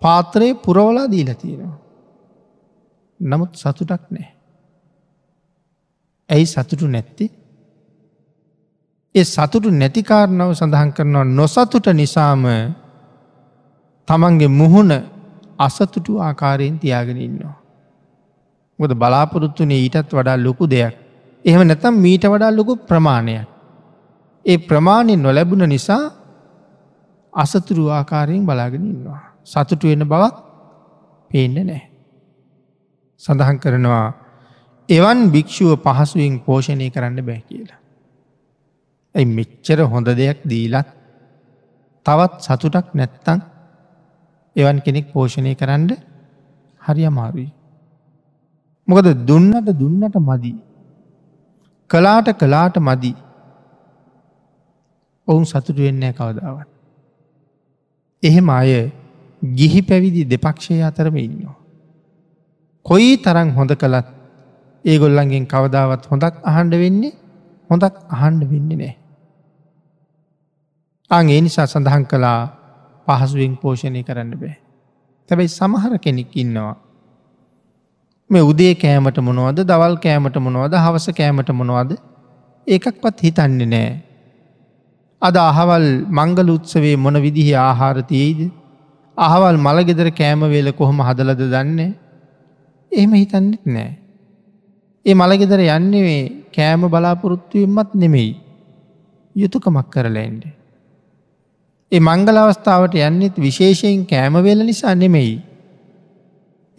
පාත්‍රයේ 0.01 0.53
පුරවලා 0.55 1.11
දීල 1.11 1.33
තියෙනවා. 1.33 1.77
නමුත් 3.19 3.51
සතුටක් 3.55 4.03
නෑ. 4.09 4.27
ඇයි 6.29 6.45
සතුටු 6.45 6.87
නැත්ති 6.87 7.25
ඒ 9.15 9.25
සතුටු 9.25 9.69
නැතිකාරණව 9.73 10.51
සඳහන් 10.53 10.91
කරනවා 10.93 11.27
නොසතුට 11.31 11.87
නිසාම 11.93 12.43
තමන්ගේ 14.07 14.51
මුහුණ 14.51 14.93
අසතුටු 15.59 16.19
ආකාරයෙන් 16.19 16.79
තියාගෙන 16.79 17.19
ඉන්නවා. 17.19 17.55
ගොද 18.79 18.91
බලාපොරොත්තුනේ 18.93 19.79
ඊටත් 19.79 20.11
වඩා 20.11 20.37
ලොකු 20.37 20.65
දෙයක්. 20.65 20.95
එහෙම 21.45 21.63
නැතම් 21.63 21.95
මීට 21.95 22.25
වඩා 22.25 22.51
ලොකු 22.51 22.73
ප්‍රමාණයක්. 22.87 23.47
ඒ 24.45 24.57
ප්‍රමාණය 24.59 25.15
නොලැබුණ 25.15 25.65
නිසා 25.69 26.03
අසතුරු 27.33 27.89
ආකාරයෙන් 27.89 28.45
බලාගෙන 28.45 28.85
ඉන්නවා. 28.85 29.23
සතුටු 29.47 29.87
වෙන 29.87 30.03
බවක් 30.05 30.35
පේන්න 31.31 31.55
නෑ. 31.61 31.81
සඳහන් 33.21 33.57
කරනවා 33.57 34.05
එවන් 34.89 35.19
භික්‍ෂුව 35.31 35.71
පහසුවෙන් 35.79 36.35
පෝෂණය 36.39 36.87
කරන්න 36.89 37.19
බෑ 37.21 37.41
කියලා. 37.41 37.79
ඇයි 39.15 39.27
මෙච්චර 39.29 39.79
හොඳ 39.85 40.07
දෙයක් 40.13 40.39
දීලත් 40.45 40.89
තවත් 42.05 42.33
සතුටක් 42.39 42.87
නැත්තං 42.93 43.39
එවන් 44.55 44.77
කෙනෙක් 44.79 45.07
පෝෂණය 45.13 45.53
කරන්න 45.55 45.89
හරි 46.81 47.03
අමාරුයි. 47.05 47.49
මොකද 48.87 49.07
දුන්නට 49.25 49.69
දුන්නට 49.73 50.15
මදි. 50.21 50.53
කලාට 51.89 52.27
කලාට 52.33 52.77
මදි 52.79 53.13
ඔවුන් 55.27 55.45
සතුටු 55.45 55.73
වෙන්නේ 55.77 56.13
කවදාවත්. 56.13 56.69
එහෙම 58.23 58.49
අය 58.51 58.71
ගිහි 59.41 59.81
පැවිදි 59.81 60.25
දෙපක්ෂය 60.25 60.81
අතරම 60.81 61.17
ඉන්නවා. 61.17 61.55
කොයි 62.85 63.17
තරං 63.17 63.49
හොඳ 63.51 63.71
කළත් 63.73 64.07
ඒගොල්ලන්ගෙන් 64.85 65.45
කවදාවත් 65.45 66.03
හොඳක් 66.05 66.35
අහන්ඩ 66.43 66.73
වෙන්නේ 66.73 67.13
හොඳක් 67.69 67.95
අහන්ඩ 68.09 68.41
වෙන්නේ 68.51 68.77
නෑ. 68.77 68.95
අං 71.11 71.29
ඒ 71.29 71.41
නිසා 71.41 71.67
සඳහන් 71.67 72.05
කලා 72.05 72.41
පහසුවෙන් 73.07 73.53
පෝෂණය 73.57 74.03
කරන්න 74.03 74.33
බෑ. 74.35 74.55
තැබැයි 75.29 75.49
සමහර 75.49 75.93
කෙනෙක් 75.99 76.35
ඉන්නවා. 76.35 76.75
මේ 78.29 78.43
උදේ 78.43 78.73
කෑමට 78.75 79.17
මොනවද 79.19 79.59
දවල් 79.63 79.95
කෑමට 79.97 80.37
මොනවද 80.39 80.73
හවස 80.75 81.07
කෑමට 81.19 81.49
මොනවද 81.53 81.91
ඒකක්වත් 82.67 83.17
හිතන්නේ 83.23 83.67
නෑ. 83.67 83.91
අද 85.21 85.35
අහවල් 85.41 85.85
මංගල 86.09 86.49
උත්සවේ 86.49 86.95
මොන 86.97 87.17
විදිහ 87.21 87.49
ආහාරතියයිද 87.57 88.41
අහවල් 89.17 89.57
මළගෙදර 89.57 90.09
කෑමවේල 90.19 90.69
කොහොම 90.71 90.99
හදලද 91.01 91.41
දන්නේ 91.53 91.91
එහෙම 92.91 93.13
හිතන්නෙත් 93.13 93.63
නෑ. 93.67 93.91
ඒ 95.05 95.13
මළගෙදර 95.13 95.61
යන්නේ 95.67 96.17
කෑම 96.55 96.81
බලාපොරොත්තුවීමත් 96.93 97.91
නෙමෙයි 97.93 98.31
යුතුකමක් 99.35 99.89
කරලයින්ඩ. 99.89 100.43
ඒ 101.91 101.99
මංගල 101.99 102.37
අවස්ථාවට 102.37 102.95
යන්නෙත් 102.99 103.35
විශේෂයෙන් 103.37 104.05
කෑමවෙල 104.05 104.61
නිසා 104.65 104.95
නෙමෙයි. 104.95 105.33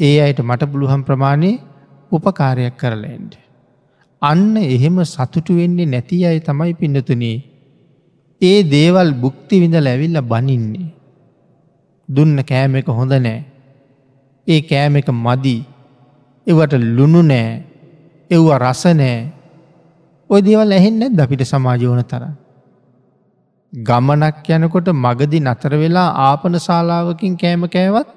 ඒ 0.01 0.17
අයට 0.21 0.41
මට 0.41 0.71
පුළුහම් 0.73 1.03
ප්‍රමාණය 1.03 1.53
උපකාරයක් 2.13 2.77
කරලයින්ඩ. 2.77 3.33
අන්න 4.23 4.57
එහෙම 4.57 4.99
සතුටු 5.05 5.57
වෙන්නේ 5.57 5.87
නැති 5.87 6.19
අය 6.27 6.39
තමයි 6.41 6.75
පින්නතුනේ. 6.75 7.39
ඒ 8.41 8.59
දේවල් 8.75 9.11
බුක්ති 9.15 9.61
විඳ 9.61 9.77
ලැවිල්ල 9.79 10.21
බනින්නේ. 10.33 10.98
දුන්න 12.09 12.37
කෑම 12.43 12.77
එක 12.77 12.89
හොඳ 12.91 13.13
නෑ. 13.17 13.45
ඒ 14.47 14.61
කෑම 14.63 14.97
එක 14.97 15.09
මදි 15.17 15.57
එවට 16.47 16.75
ලුණු 16.97 17.23
නෑ 17.23 17.49
එව්ව 18.31 18.49
රස 18.57 18.85
නෑ 18.95 19.17
ඔය 20.31 20.41
දේවල් 20.43 20.73
ඇහෙන්න 20.73 21.21
අපිට 21.21 21.43
සමාජෝන 21.45 22.05
තරම්. 22.05 22.35
ගමනක් 23.73 24.47
යනකොට 24.49 24.89
මගදි 24.95 25.39
නතර 25.41 25.73
වෙලා 25.77 26.09
ආපන 26.27 26.55
ශාලාවකින් 26.59 27.37
කෑම 27.37 27.69
කෑවත් 27.69 28.09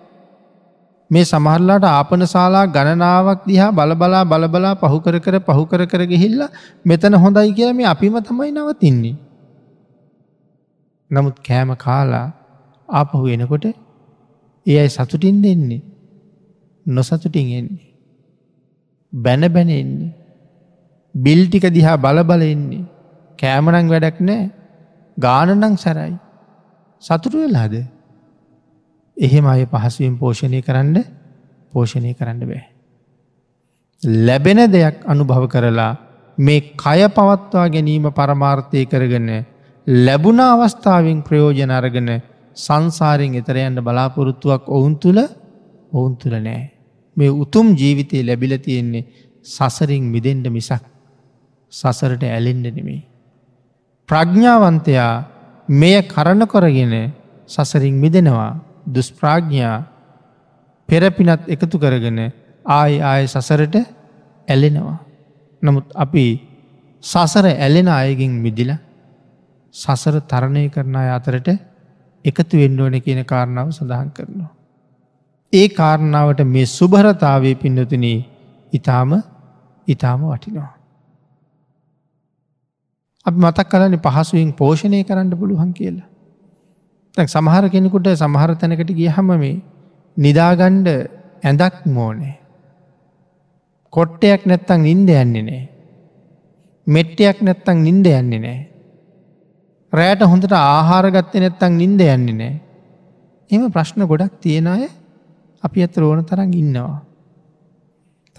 මේ 1.12 1.26
සමහරලාට 1.26 1.86
ආපන 1.86 2.24
ශාලා 2.26 2.66
ගණනාවක් 2.68 3.42
දිහා 3.48 3.72
බලබලා 3.72 4.24
බලබලා 4.24 4.76
පහුකර 4.76 5.16
කර 5.20 5.36
පහුකර 5.42 5.82
කර 5.86 6.04
ගිහිල්ල 6.08 6.42
මෙතන 6.86 7.16
හොඳයි 7.16 7.52
කියල 7.52 7.74
මේ 7.74 7.86
අපිම 7.86 8.16
තමයි 8.22 8.52
නවතින්නේ. 8.52 9.16
නමුත් 11.12 11.44
කෑම 11.44 11.76
කාලා 11.76 12.28
ආපහු 12.92 13.28
එනකොට 13.28 13.66
ඒ 14.66 14.78
අයි 14.78 14.90
සතුටින් 14.90 15.38
දෙන්නේ 15.44 15.82
නොසතුටින් 16.86 17.48
එන්නේ. 17.52 17.92
බැන 19.14 19.44
බැන 19.50 19.70
එන්නේ. 19.72 20.14
බිල්ටික 21.16 21.66
දිහා 21.70 21.98
බලබල 21.98 22.42
එන්නේ 22.44 22.84
කෑමනං 23.40 23.88
වැඩක් 23.88 24.20
නෑ 24.22 24.44
ගානනං 25.18 25.78
සැරයි. 25.78 26.16
සතුරු 27.04 27.38
වෙලාද. 27.40 27.76
එහෙම 29.18 29.46
අය 29.46 29.66
පහසුවෙන් 29.68 30.18
පෝෂණය 30.18 30.62
කරන්න 30.62 30.98
පෝෂණය 31.74 32.14
කරන්න 32.14 32.40
බෑ. 32.42 32.64
ලැබෙන 34.04 34.60
දෙයක් 34.68 34.98
අනුභව 35.06 35.46
කරලා 35.48 35.94
මේ 36.38 36.62
කය 36.76 37.00
පවත්වා 37.10 37.68
ගැනීම 37.68 38.06
පරමාර්ථය 38.12 38.86
කරගන්න 38.86 39.46
ලැබුණ 39.88 40.40
අවස්ථාවෙන් 40.42 41.20
ප්‍රයෝජන 41.22 41.72
අරගෙන 41.72 42.10
සංසාරයෙන් 42.56 43.36
එතරයන්න 43.36 43.78
බලාපොරොත්තුවක් 43.80 44.64
ඔවුන් 44.68 44.96
තුළ 44.98 45.20
ඔවුන් 45.92 46.16
තුළ 46.16 46.36
නෑ. 46.38 46.72
මේ 47.18 47.30
උතුම් 47.34 47.68
ජීවිතය 47.74 48.18
ලැබිල 48.22 48.54
තියෙන්නේ 48.58 49.08
සසරින් 49.46 50.04
මිදෙන්ට 50.06 50.48
මිසක් 50.50 50.84
සසරට 51.74 52.24
ඇලෙන්ඩ 52.26 52.68
නෙමේ. 52.68 53.02
ප්‍රඥාවන්තයා 54.10 55.14
මෙය 55.70 55.96
කරණ 56.04 56.44
කොරගෙන 56.46 56.94
සසරින් 57.48 57.96
මිදෙනවා 57.96 58.52
දුස්ප්‍රාඥා 58.86 59.78
පෙරපිනත් 60.90 61.44
එකතු 61.48 61.78
කරගෙන 61.78 62.20
ආය 62.66 62.94
ආය 63.02 63.24
සසරට 63.26 63.76
ඇලෙනවා. 64.48 65.00
නමුත් 65.62 65.88
අපි 65.96 66.26
සසර 67.04 67.46
ඇලෙන 67.48 67.88
අයගෙන් 67.90 68.34
මිදිල 68.36 68.72
සසර 69.76 70.16
තරණය 70.22 70.70
කරන 70.70 70.96
අය 70.96 71.10
අතරට 71.10 71.50
එකතු 72.26 72.58
වෙන්ඩෝන 72.58 72.96
කියන 73.02 73.22
කාරණාව 73.26 73.70
සඳහන් 73.70 74.10
කරනවා. 74.10 74.52
ඒ 75.54 75.68
කාරණාවට 75.70 76.44
මේ 76.46 76.66
සුභරතාවේ 76.68 77.56
පින්නතුන 77.56 78.06
ඉතාම 78.74 79.12
ඉතාම 79.88 80.22
වටිනවා. 80.26 80.72
අපි 83.26 83.38
මතක් 83.38 83.68
කලන 83.70 83.98
පහසුවෙන් 84.00 84.54
පෝෂණය 84.54 85.04
කරන්න 85.04 85.34
පුළුවන් 85.38 85.74
කියලා. 85.74 86.08
සමහර 87.28 87.70
කෙනෙකුට 87.70 88.08
සමහර 88.16 88.56
තැනකට 88.56 88.92
ගිය 88.92 89.10
හම 89.10 89.30
මේ 89.36 89.62
නිදාගණ්ඩ 90.18 90.88
ඇඳක් 91.44 91.86
මෝනේ. 91.88 92.36
කොට්ටයක් 93.94 94.46
නැත්තං 94.46 94.82
නින්ද 94.82 95.10
යන්නේ 95.12 95.44
නෑ. 95.44 95.64
මෙට්ටයක් 96.88 97.42
නැත්තං 97.42 97.84
නින්ද 97.84 98.06
යන්නේ 98.08 98.40
නෑ. 98.40 98.71
රෑට 99.94 100.22
හොඳට 100.24 100.54
ආහාරගත්ත 100.54 101.34
නැත්තං 101.36 101.78
නින්ද 101.78 102.02
යන්නේ 102.06 102.34
නෑ. 102.34 102.54
එම 103.52 103.64
ප්‍රශ්න 103.70 104.06
ගොඩක් 104.06 104.34
තියෙන 104.40 104.68
අය 104.68 104.84
අපි 105.64 105.84
ඇත 105.84 105.98
රෝණ 105.98 106.24
තරන් 106.24 106.54
ඉන්නවා. 106.54 106.98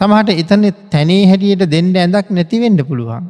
තමට 0.01 0.31
එතන 0.35 0.65
තැනේ 0.91 1.23
හැටියට 1.27 1.71
දෙන්න 1.71 1.95
ඇඳක් 1.97 2.31
නැතිවෙන්න 2.31 2.81
පුළුවන්. 2.83 3.25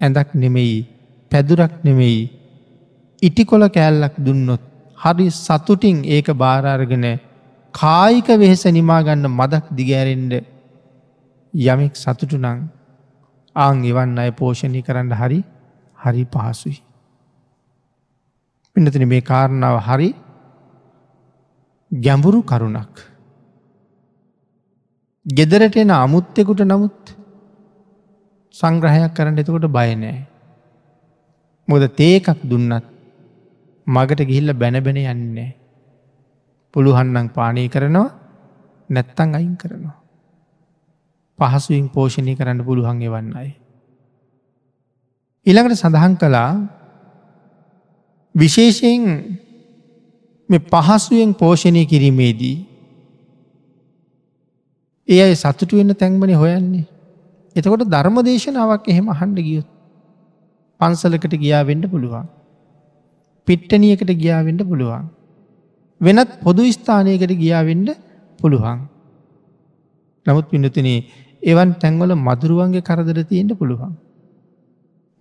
ඇඳක් 0.00 0.30
නෙමෙයි 0.34 0.78
පැදුරක් 1.32 1.74
නෙමෙයි 1.84 2.22
ඉටිකොල 3.22 3.64
කෑල්ලක් 3.68 4.14
දුන්නොත් 4.18 4.62
හරි 4.98 5.26
සතුටින් 5.32 5.98
ඒක 6.06 6.28
භාරාර්ගෙන 6.34 7.06
කායික 7.74 8.28
වෙහෙස 8.36 8.64
නිමාගන්න 8.70 9.26
මදක් 9.30 9.64
දිගෑරෙන්ඩ 9.72 10.32
යමෙක් 11.54 11.94
සතුටු 11.94 12.36
නං 12.38 12.60
ආං 13.56 13.78
එවන්න 13.84 14.18
අය 14.18 14.30
පෝෂණය 14.32 14.82
කරන්න 14.82 15.14
හරි 15.14 15.40
හරි 16.02 16.24
පහසුයි. 16.26 16.76
පිනතින 18.76 19.08
මේ 19.08 19.22
කාරණාව 19.22 19.78
හරි 19.80 20.10
ගැඹුරු 21.90 22.42
කරුණක්. 22.42 22.94
ගෙදරට 25.26 25.76
එන 25.76 25.90
අමුත්තෙකුට 25.92 26.62
නමුත් 26.62 27.14
සංග්‍රහයක් 28.54 29.14
කරන්න 29.14 29.38
එතකොට 29.38 29.66
බයනෑ. 29.70 30.26
මොද 31.68 31.82
තේකක් 31.92 32.42
දුන්නත් 32.42 32.86
මගට 33.86 34.20
ගිහිල්ල 34.22 34.52
බැනබෙන 34.54 34.96
යන්නේ. 34.96 35.56
පුළුහන්නන් 36.74 37.28
පානය 37.30 37.68
කරනවා 37.68 38.10
නැත්තං 38.90 39.34
අයින් 39.34 39.56
කරනවා. 39.56 39.96
පහසුවෙන් 41.38 41.88
පෝෂණය 41.88 42.34
කරන්න 42.34 42.64
පුළුවන් 42.64 43.02
එවන්නයි. 43.02 43.61
ඉළඟට 45.46 45.76
සඳහන් 45.76 46.14
කළා 46.14 46.50
විශේෂයෙන් 48.34 49.02
මෙ 50.48 50.58
පහසුවෙන් 50.66 51.32
පෝෂණය 51.34 51.82
කිරීමේදී 51.84 52.56
ඒ 55.08 55.20
අයි 55.20 55.34
සතුටු 55.34 55.76
වෙන්න 55.76 55.94
තැන්බනි 55.94 56.34
හොයන්නේ 56.34 56.84
එතකොට 57.56 57.84
ධර්ම 57.86 58.16
දේශනාවක් 58.22 58.86
එහෙම 58.88 59.08
හන්ඩ 59.12 59.40
ගියොත් 59.40 59.68
පන්සලකට 60.80 61.34
ගියා 61.36 61.62
වෙන්ඩ 61.62 61.84
පුළුවන්. 61.90 62.26
පිට්ටනියකට 63.48 64.10
ගියාවෙන්ඩ 64.14 64.62
පුළුවන්. 64.62 65.04
වෙනත් 66.00 66.30
පොදු 66.40 66.62
ස්ථානයකට 66.70 67.34
ගියාවෙන්ඩ 67.34 67.90
පුළුවන්. 68.40 68.78
නමුත් 70.26 70.46
පිනතිනේ 70.48 71.04
එවන් 71.42 71.70
තැන්වල 71.74 72.12
මදුරුවන්ගේ 72.20 72.80
කරදර 72.80 73.18
තියෙන්ට 73.24 73.58
පුළුවන්. 73.58 73.92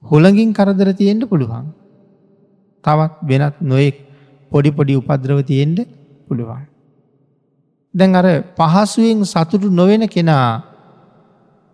හොළඟින් 0.04 0.54
කරදර 0.54 0.94
තියෙන්ට 0.94 1.24
පුළුවන්. 1.26 1.66
තවත් 2.84 3.14
වෙනත් 3.24 3.56
නොයෙක් 3.62 3.98
පොඩි 4.52 4.72
පොඩි 4.72 4.96
උපද්‍රව 4.96 5.40
තියෙන්ට 5.44 5.88
පුළුවන්. 6.28 6.66
දැන් 7.94 8.16
අර 8.16 8.26
පහසුවෙන් 8.56 9.26
සතුටු 9.26 9.70
නොවෙන 9.70 10.08
කෙනා 10.08 10.64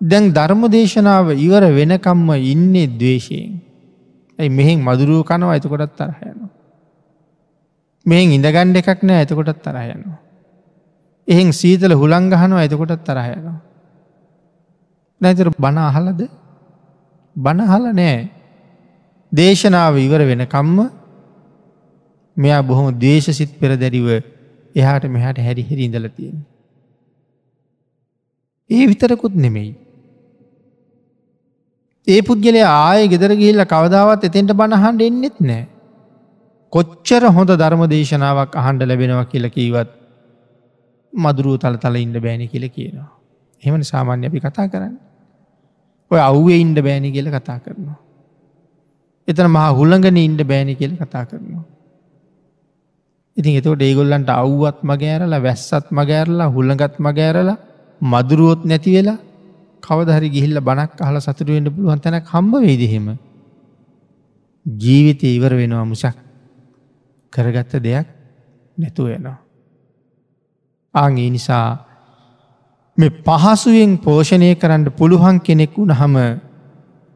දැන් 0.02 0.32
ධර්ම 0.32 0.62
දේශනාව 0.68 1.32
ඉවර 1.38 1.64
වෙනකම්ම 1.72 2.30
ඉන්නේ 2.44 2.88
දවේශයෙන්. 2.90 3.62
ඇයි 4.40 4.50
මෙහෙන් 4.50 4.80
මදුරුව 4.80 5.24
කනවා 5.24 5.54
ඇතකොටත් 5.54 5.94
තරහයනවා. 5.94 6.50
මෙහෙන් 8.06 8.28
ඉඳගණ්ඩ 8.32 8.78
එකක් 8.78 9.02
නෑ 9.04 9.20
ඇතකොටත් 9.20 9.62
තරහයනවා. 9.62 10.20
එහෙන් 11.28 11.50
සීතල 11.52 11.94
හුළංගහනවා 11.94 12.60
ඇතකොටත් 12.60 13.04
තරහයනවා. 13.04 13.58
නැතර 15.22 15.50
බණ 15.56 15.80
අහලද 15.82 16.22
බණහල 17.38 17.86
නෑ 17.94 18.18
දේශනාව 19.32 19.98
ඉවර 19.98 20.22
වෙනකම්ම 20.32 20.78
මෙයා 22.38 22.62
බොහොම 22.62 22.88
දේශ 23.00 23.30
සිත් 23.32 23.52
පෙර 23.60 23.72
දැරිව 23.76 24.08
එහාට 24.76 25.06
මෙහට 25.08 25.40
හැරි 25.40 25.64
හිරි 25.64 25.84
ඉඳල 25.86 26.08
තියෙන. 26.10 26.38
ඒ 28.70 28.84
විතරකුත් 28.88 29.36
නෙමෙයි. 29.36 29.72
ඒ 32.08 32.20
පුද්ගලය 32.22 32.62
ආය 32.66 33.08
ගෙදර 33.08 33.32
ගිහිල්ල 33.34 33.66
කවදාවත් 33.66 34.22
එතෙන්ට 34.24 34.54
බණහන්ඩ 34.54 35.02
එන්නෙත් 35.02 35.38
නෑ. 35.42 35.64
කොච්චර 36.74 37.24
හොඳ 37.30 37.52
ධර්ම 37.54 37.84
දේශනාවක් 37.88 38.56
අහන්ඩ 38.56 38.82
ලැබෙනවා 38.84 39.26
කියල 39.26 39.48
කීවත් 39.50 39.92
මදුරුව 41.14 41.58
තල 41.58 41.78
තල 41.78 41.96
ඉන්න 41.98 42.18
බෑනි 42.20 42.48
කියල 42.48 42.66
කියනවා. 42.70 43.12
එමන 43.64 43.84
සාමාන්‍ය 43.84 44.28
අපි 44.30 44.40
කතා 44.40 44.68
කරන්න. 44.68 45.07
ඔය 46.12 46.20
අව්වේ 46.22 46.60
ඉන්ඩ 46.60 46.80
බෑනි 46.80 47.12
කියල 47.12 47.30
කතා 47.30 47.60
කරනවා. 47.60 47.98
එතන 49.28 49.50
මහා 49.50 49.72
හුළඟන 49.72 50.18
ඉන්ඩ 50.18 50.42
බෑනි 50.44 50.76
කියල 50.76 50.94
කතා 50.96 51.26
කරනවා. 51.26 51.66
ඉතින් 53.38 53.58
එතකොට 53.60 53.82
ඒගොල්ලන්ට 53.82 54.30
අව්වත් 54.34 54.78
මගෑරලා 54.84 55.42
වැස්සත් 55.42 55.92
මගෑරලා 55.92 56.50
හුළඟත් 56.50 56.96
මගෑරලා 57.00 57.58
මදුරුවොත් 58.02 58.62
නැති 58.66 58.92
වෙලා 58.92 59.18
කවදහරි 59.84 60.30
ගිහිල්ල 60.30 60.60
බණක් 60.60 61.02
අහල 61.02 61.18
සතුරුවෙන්ට 61.20 61.70
පුළුවන් 61.70 62.00
තැන 62.00 62.22
කම්බ 62.22 62.54
වේදහෙම 62.62 63.08
ජීවිතය 64.66 65.28
ඉවර 65.30 65.54
වෙනවා 65.54 65.86
මුසක් 65.86 66.18
කරගත්ත 67.34 67.74
දෙයක් 67.80 68.08
නැතුව 68.78 69.08
යනවා. 69.10 69.38
ආගේ 70.94 71.30
නිසා 71.30 71.68
මේ 72.98 73.14
පහසුවෙන් 73.22 73.92
පෝෂණය 74.00 74.50
කරන්න 74.56 74.86
පුළුවන් 74.92 75.38
කෙනෙක් 75.40 75.76
වුණහම 75.76 76.16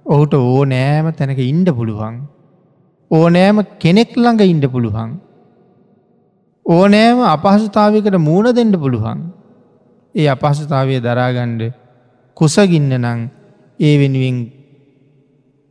ඔහුට 0.05 0.33
ඕ 0.35 0.61
නෑම 0.65 1.07
තැනක 1.13 1.41
ඉන්ඩ 1.43 1.69
පුළුවන්. 1.71 2.15
ඕනෑම 3.11 3.57
කෙනෙක් 3.79 4.11
ළඟ 4.15 4.41
ඉන්ඩ 4.45 4.65
පුළුවන්. 4.67 5.09
ඕනෑම 6.65 7.19
අපහසුතාවකට 7.27 8.17
මූුණ 8.19 8.55
දෙන්න 8.55 8.73
පුළුවන්. 8.75 9.19
ඒ 10.15 10.27
අපහසුතාවය 10.27 11.01
දරාගණ්ඩ 11.01 11.61
කුසගින්න 12.37 12.93
නං 12.95 13.19
ඒ 13.79 13.93
වෙනුවෙන් 13.97 14.39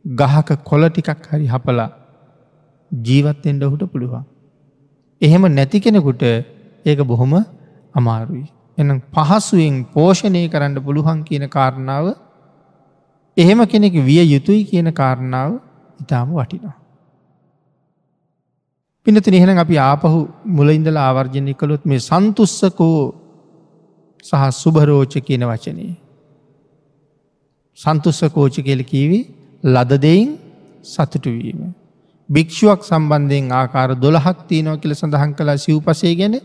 ගහක 0.05 0.49
කොල 0.63 0.83
ටිකක් 0.87 1.27
හරි 1.29 1.47
හපලා 1.47 1.89
ජීවත්තෙන්ට 2.91 3.63
ඔහුට 3.63 3.91
පුළුවන්. 3.91 4.23
එහෙම 5.21 5.43
නැති 5.49 5.79
කෙනෙකුට 5.79 6.23
ඒක 6.85 6.99
බොහොම 7.03 7.33
අමාරුයි. 7.95 8.47
එනම් 8.81 8.99
පහසුවෙන් 9.13 9.77
පෝෂණය 9.93 10.43
කරන්න 10.49 10.77
පුළුවන් 10.79 11.23
කියන 11.23 11.45
කාරණාව 11.49 12.05
එහෙම 13.37 13.59
කෙනෙක් 13.65 13.95
විය 14.01 14.21
යුතුයි 14.25 14.61
කියන 14.65 14.89
කාරණාව 14.93 15.51
ඉතාම 15.99 16.29
වටිනවා. 16.31 16.75
පිනති 19.05 19.31
එහෙන 19.31 19.57
අපි 19.57 19.75
ආපහු 19.79 20.19
මුලඉඳල 20.49 20.97
ආවර්ජනය 20.97 21.53
කළොත් 21.53 21.83
මේ 21.85 22.01
සන්තුස්සකෝ 22.01 22.99
සහ 24.23 24.43
සුභරෝච 24.53 25.13
කියන 25.19 25.43
වචනයේ. 25.43 25.95
සන්තුස්ස 27.77 28.21
කෝච 28.29 28.55
කෙල 28.59 28.81
කීවී 28.83 29.23
ලදදයින් 29.63 30.29
සතුටුවීම. 30.83 31.59
භික්ෂුවක් 32.29 32.81
සම්බන්ධයෙන් 32.83 33.51
ආකාර 33.51 33.89
දොළහක් 33.95 34.37
තියනෝ 34.47 34.75
කියල 34.77 34.93
සඳහන් 34.93 35.31
කලා 35.33 35.57
සිව්පසේ 35.57 36.13
ගැන 36.15 36.35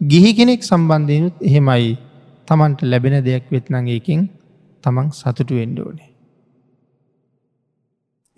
ගිහි 0.00 0.30
කෙනෙක් 0.32 0.60
සම්බන්ධයනුත් 0.62 1.36
එහෙමයි 1.40 1.96
තමන්ට 2.48 2.80
ලැබෙන 2.82 3.24
දෙයක් 3.24 3.48
වෙත්නගේකින් 3.50 4.28
තමන් 4.84 5.08
සතුටු 5.10 5.54
වෙන්ඩෝනේ. 5.54 6.10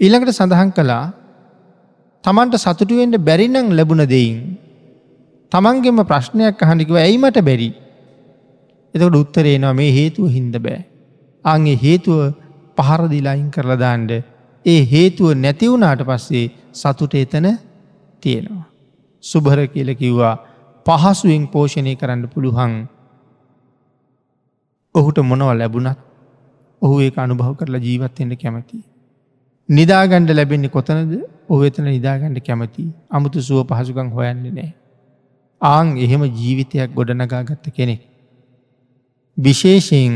ඊළඟට 0.00 0.32
සඳහන් 0.32 0.70
කළා 0.70 1.04
තමන්ට 2.24 2.54
සතුටුවෙන්ට 2.56 3.18
බැරිනං 3.18 3.70
ලැබුණ 3.70 4.06
දෙයින් 4.06 4.38
තමන්ගෙම 5.52 5.98
ප්‍රශ්නයක් 6.04 6.62
අහනිකිව 6.62 6.96
ඇයිමට 6.96 7.38
බැරි 7.40 7.70
එතකට 8.94 9.14
උත්තරේනවා 9.14 9.74
මේ 9.74 9.90
හේතුව 9.90 10.30
හින්ද 10.30 10.54
බෑ 10.58 10.80
අගේ 11.44 11.76
හේතුව 11.76 12.20
පහරදිලායින් 12.78 13.50
කරලා 13.50 13.76
දාන්ඩ 13.76 14.10
ඒ 14.64 14.80
හේතුව 14.84 15.34
නැතිවුණට 15.36 16.02
පස්සේ 16.04 16.46
සතුට 16.72 17.14
එතන 17.14 17.46
තියෙනවා. 18.22 18.66
සුභර 19.24 19.58
කියල 19.66 19.90
කිව්වා 19.94 20.47
පහසුවෙන් 20.88 21.42
පෝෂණය 21.46 21.92
කරන්න 21.96 22.22
පුළුවන් 22.26 22.74
ඔහුට 24.94 25.18
මොනව 25.22 25.50
ලැබුණත් 25.52 25.98
ඔහු 26.82 26.94
ඒ 27.00 27.10
අනුභව 27.16 27.52
කරලා 27.54 27.80
ජීවත්වෙන්ට 27.80 28.40
කැමති. 28.42 28.78
නිදාගණ්ඩ 29.68 30.30
ලැබෙන්නේ 30.30 30.68
කොතනද 30.68 31.12
ඔහ 31.48 31.60
එතන 31.66 31.86
නිදාගණ්ඩ 31.86 32.40
කැමති 32.40 32.84
අමුතු 33.10 33.42
සුව 33.42 33.60
පහසුකං 33.66 34.10
හොයන්නේ 34.10 34.52
නෑ. 34.52 34.70
ආං 35.60 35.88
එහෙම 35.98 36.22
ජීවිතයක් 36.32 36.90
ගොඩනගා 36.94 37.42
ගත්ත 37.42 37.74
කෙනෙක්. 37.74 38.02
විශේෂයෙන් 39.36 40.14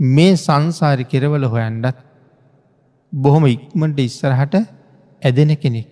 මේ 0.00 0.32
සංසාරි 0.36 1.04
කෙරවල 1.04 1.44
හොයන්ඩත් 1.44 1.96
බොහොම 3.12 3.46
ඉක්මට 3.46 3.98
ඉස්සරහට 4.00 4.54
ඇදෙන 5.22 5.56
කෙනෙක්. 5.56 5.88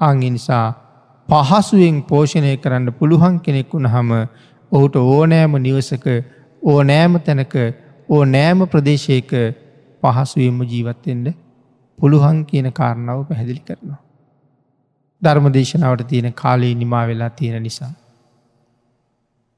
අංගි 0.00 0.30
නිසා 0.30 0.87
පහසුවෙන් 1.28 1.96
පෝෂණය 2.04 2.56
කරන්න 2.56 2.92
පුළුවන් 2.92 3.34
කෙනෙක් 3.40 3.72
වුණ 3.72 3.86
හම 3.86 4.12
ඔහුට 4.72 4.94
ඕනෑම 4.98 5.56
නිවසක 5.58 6.06
ඕ 6.62 6.78
නෑම 6.82 7.18
තැනක 7.20 7.54
ඕ 8.08 8.22
නෑම 8.26 8.60
ප්‍රදේශයක 8.66 9.32
පහසුවෙන්ම 10.02 10.60
ජීවත්තෙන්ට 10.64 11.36
පුළුවන් 11.98 12.38
කියන 12.44 12.68
කාරණාව 12.72 13.20
පැහැදිලි 13.28 13.62
කරනවා. 13.62 14.00
ධර්ම 15.22 15.48
දේශනාවට 15.52 16.06
තියෙන 16.06 16.32
කාලයේ 16.34 16.74
නිමා 16.74 17.04
වෙලා 17.06 17.30
තියෙන 17.32 17.62
නිසා. 17.62 17.92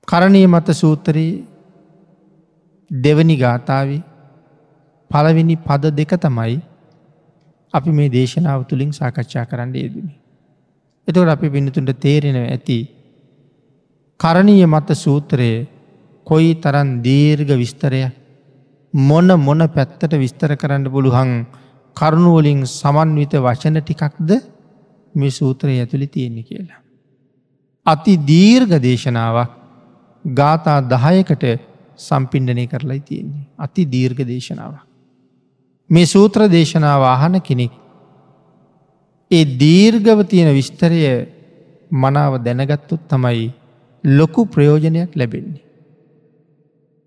කරණය 0.09 0.43
මත 0.47 0.68
සූත්‍රයේ 0.75 1.45
දෙවනි 2.91 3.37
ගාථාව 3.37 3.91
පළවෙනි 5.11 5.57
පද 5.59 5.93
දෙක 5.93 6.12
තමයි 6.18 6.57
අපි 7.75 7.91
මේ 7.93 8.11
දේශනාව 8.11 8.64
තුළින් 8.64 8.93
සාකච්ඡා 8.93 9.47
කරන්න 9.47 9.77
යෙදනි. 9.77 10.20
එතවට 11.09 11.35
අපි 11.35 11.49
පිණිතුන්ට 11.51 11.93
තේරෙනව 11.99 12.47
ඇති 12.47 12.79
කරණීය 14.21 14.67
මත 14.67 14.97
සූත්‍රයේ 14.97 15.69
කොයි 16.27 16.51
තරන් 16.55 16.91
දීර්ග 17.03 17.51
විස්තරය 17.57 18.03
මොන 18.95 19.29
මොන 19.39 19.63
පැත්තට 19.69 20.13
විස්තර 20.15 20.57
කරන්න 20.57 20.85
පුළුහන් 20.87 21.33
කරුණුවලින් 21.97 22.61
සමන්විත 22.69 23.35
වචන 23.39 23.81
ටිකක්ද 23.81 24.31
මේ 25.15 25.31
සූත්‍රය 25.31 25.79
ඇතුළි 25.79 26.07
තියෙන්නේ 26.09 26.43
කියලා. 26.43 26.81
අති 27.87 28.17
දීර්ඝ 28.27 28.77
දේශනාවක් 28.79 29.51
ගාථා 30.25 30.81
දහයකට 30.85 31.45
සම්පින්ඩනය 31.99 32.67
කරලයි 32.67 33.01
තියෙන්නේ. 33.01 33.47
අති 33.59 33.85
දීර්ඝ 33.87 34.23
දේශනාවක්. 34.25 34.87
මේ 35.91 36.07
සූත්‍ර 36.07 36.49
දේශනාව 36.49 37.03
ආහන 37.05 37.41
කෙනෙක්. 37.41 37.73
ඒ 39.31 39.45
දීර්ගව 39.61 40.20
තියෙන 40.24 40.51
විස්තරය 40.53 41.01
මනාව 41.93 42.33
දැනගත්තුත් 42.39 43.03
තමයි 43.09 43.53
ලොකු 44.05 44.47
ප්‍රයෝජනයක් 44.47 45.11
ලැබෙන්නේ. 45.14 45.62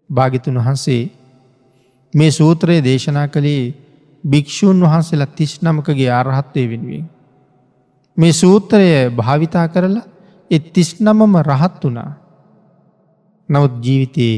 භාගිතුන් 0.09 0.57
වහන්සේ 0.57 1.11
මේ 2.13 2.31
සූත්‍රයේ 2.31 2.83
දේශනා 2.83 3.27
කළේ 3.27 3.73
භික්‍ෂූන් 4.23 4.79
වහන්සේලා 4.81 5.35
තිස් 5.35 5.53
නමකගේ 5.61 6.09
ආරහත්වය 6.09 6.63
වෙනුවෙන්. 6.69 7.05
මේ 8.17 8.33
සූත්‍රය 8.33 8.87
භාවිතා 9.11 9.67
කරලා 9.67 10.07
එත් 10.51 10.65
තිස් 10.73 10.89
නමම 10.99 11.33
රහත් 11.41 11.83
වනා. 11.83 12.11
නවත් 13.49 13.75
ජීවිතයේ 13.85 14.35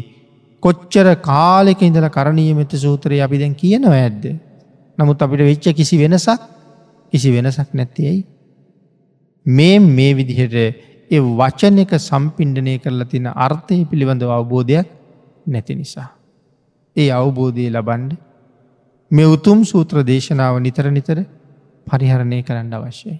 කොච්චර 0.63 1.07
කාලෙක 1.21 1.81
ඉඳල 1.81 2.07
කරණීයමත 2.09 2.71
සූත්‍රය 2.77 3.21
අපි 3.21 3.37
දැන් 3.37 3.55
කියනවා 3.55 3.95
ඇද්ද. 3.97 4.23
නමුත් 4.97 5.21
අපිට 5.21 5.41
වෙච්ච 5.41 5.65
කිසි 5.73 5.97
වෙනසක් 5.97 6.54
කිසි 7.15 7.31
වෙනසක් 7.31 7.69
නැත්තයයි. 7.73 8.17
මේ 9.45 9.79
මේ 9.79 10.11
විදිහට 10.13 10.55
ඒ 11.11 11.19
වචන 11.39 11.79
එක 11.79 11.93
සම්පින්ඩනය 12.01 12.75
කරලා 12.77 13.05
තින 13.05 13.27
අර්ථය 13.37 13.77
පිළිබඳව 13.85 14.31
අවබෝධයක් 14.31 14.87
නැති 15.47 15.75
නිසා. 15.75 16.09
ඒ 16.95 17.09
අවබෝධය 17.11 17.65
ලබන්ඩ 17.69 18.11
මෙ 19.11 19.23
උතුම් 19.25 19.59
සූත්‍ර 19.63 20.03
දේශනාව 20.03 20.59
නිතර 20.59 20.85
නිතර 20.91 21.17
පරිහරණය 21.87 22.39
කරන්න 22.43 22.73
අවශ්‍යයි. 22.73 23.17